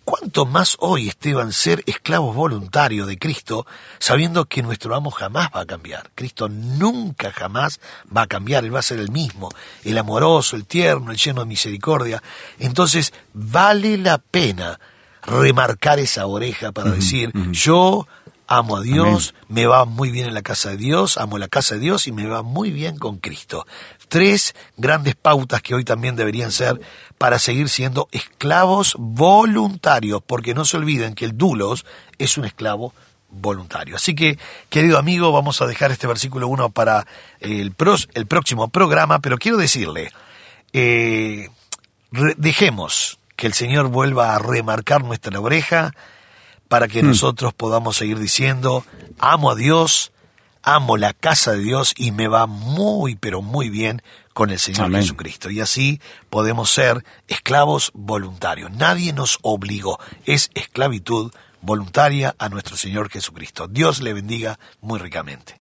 ¿cuánto 0.08 0.46
más 0.46 0.78
hoy, 0.80 1.08
Esteban, 1.08 1.52
ser 1.52 1.82
esclavos 1.84 2.34
voluntarios 2.34 3.06
de 3.06 3.18
Cristo, 3.18 3.66
sabiendo 3.98 4.46
que 4.46 4.62
nuestro 4.62 4.94
amo 4.94 5.10
jamás 5.10 5.50
va 5.54 5.60
a 5.60 5.66
cambiar? 5.66 6.10
Cristo 6.14 6.48
nunca 6.48 7.30
jamás 7.30 7.78
va 8.16 8.22
a 8.22 8.26
cambiar, 8.26 8.64
Él 8.64 8.74
va 8.74 8.78
a 8.78 8.82
ser 8.82 9.00
el 9.00 9.10
mismo, 9.10 9.50
el 9.84 9.98
amoroso, 9.98 10.56
el 10.56 10.64
tierno, 10.64 11.10
el 11.10 11.18
lleno 11.18 11.42
de 11.42 11.46
misericordia. 11.46 12.22
Entonces, 12.58 13.12
vale 13.34 13.98
la 13.98 14.16
pena 14.16 14.80
remarcar 15.24 15.98
esa 15.98 16.24
oreja 16.24 16.72
para 16.72 16.90
decir, 16.90 17.30
yo 17.52 18.08
amo 18.48 18.78
a 18.78 18.80
Dios, 18.80 19.34
me 19.48 19.66
va 19.66 19.84
muy 19.84 20.10
bien 20.10 20.26
en 20.26 20.34
la 20.34 20.42
casa 20.42 20.70
de 20.70 20.78
Dios, 20.78 21.18
amo 21.18 21.36
la 21.38 21.48
casa 21.48 21.74
de 21.74 21.82
Dios 21.82 22.06
y 22.06 22.12
me 22.12 22.26
va 22.26 22.42
muy 22.42 22.70
bien 22.70 22.98
con 22.98 23.18
Cristo. 23.18 23.66
Tres 24.08 24.54
grandes 24.78 25.14
pautas 25.14 25.60
que 25.62 25.74
hoy 25.74 25.84
también 25.84 26.16
deberían 26.16 26.50
ser 26.50 26.80
para 27.18 27.38
seguir 27.38 27.68
siendo 27.68 28.08
esclavos 28.10 28.94
voluntarios, 28.98 30.22
porque 30.26 30.54
no 30.54 30.64
se 30.64 30.78
olviden 30.78 31.14
que 31.14 31.26
el 31.26 31.36
dulos 31.36 31.84
es 32.18 32.38
un 32.38 32.46
esclavo 32.46 32.94
voluntario. 33.30 33.96
Así 33.96 34.14
que, 34.14 34.38
querido 34.70 34.96
amigo, 34.98 35.30
vamos 35.30 35.60
a 35.60 35.66
dejar 35.66 35.90
este 35.92 36.06
versículo 36.06 36.48
1 36.48 36.70
para 36.70 37.06
el, 37.40 37.72
pros- 37.74 38.08
el 38.14 38.26
próximo 38.26 38.68
programa, 38.68 39.18
pero 39.18 39.36
quiero 39.36 39.58
decirle, 39.58 40.10
eh, 40.72 41.50
dejemos 42.38 43.18
que 43.36 43.46
el 43.46 43.52
Señor 43.52 43.88
vuelva 43.88 44.34
a 44.34 44.38
remarcar 44.38 45.04
nuestra 45.04 45.38
oreja 45.38 45.92
para 46.68 46.88
que 46.88 47.02
nosotros 47.02 47.54
podamos 47.54 47.96
seguir 47.96 48.18
diciendo, 48.18 48.84
amo 49.18 49.50
a 49.50 49.54
Dios, 49.54 50.12
amo 50.62 50.96
la 50.96 51.14
casa 51.14 51.52
de 51.52 51.60
Dios 51.60 51.94
y 51.96 52.12
me 52.12 52.28
va 52.28 52.46
muy, 52.46 53.16
pero 53.16 53.42
muy 53.42 53.70
bien 53.70 54.02
con 54.34 54.50
el 54.50 54.58
Señor 54.58 54.86
Amén. 54.86 55.02
Jesucristo. 55.02 55.50
Y 55.50 55.60
así 55.60 56.00
podemos 56.30 56.70
ser 56.70 57.04
esclavos 57.26 57.90
voluntarios. 57.94 58.70
Nadie 58.70 59.12
nos 59.12 59.38
obligó. 59.42 59.98
Es 60.26 60.50
esclavitud 60.54 61.32
voluntaria 61.60 62.36
a 62.38 62.48
nuestro 62.48 62.76
Señor 62.76 63.10
Jesucristo. 63.10 63.66
Dios 63.66 64.00
le 64.00 64.12
bendiga 64.12 64.58
muy 64.80 64.98
ricamente. 64.98 65.60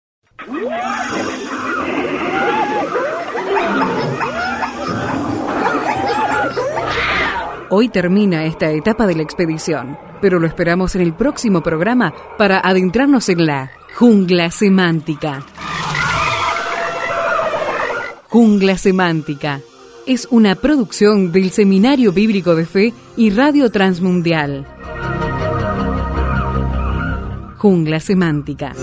Hoy 7.70 7.90
termina 7.90 8.46
esta 8.46 8.70
etapa 8.70 9.08
de 9.08 9.16
la 9.16 9.24
expedición, 9.24 9.98
pero 10.24 10.40
lo 10.40 10.48
esperamos 10.48 10.96
en 10.96 11.02
el 11.02 11.14
próximo 11.14 11.62
programa 11.62 12.14
para 12.38 12.62
adentrarnos 12.62 13.28
en 13.28 13.46
la 13.46 13.74
jungla 13.94 14.52
semántica. 14.52 15.46
Jungla 18.30 18.78
Semántica 18.78 19.60
es 20.08 20.26
una 20.32 20.56
producción 20.56 21.34
del 21.34 21.52
Seminario 21.52 22.14
Bíblico 22.14 22.56
de 22.56 22.66
Fe 22.66 22.94
y 23.18 23.32
Radio 23.32 23.70
Transmundial. 23.70 24.66
Jungla 27.58 28.00
Semántica. 28.00 28.74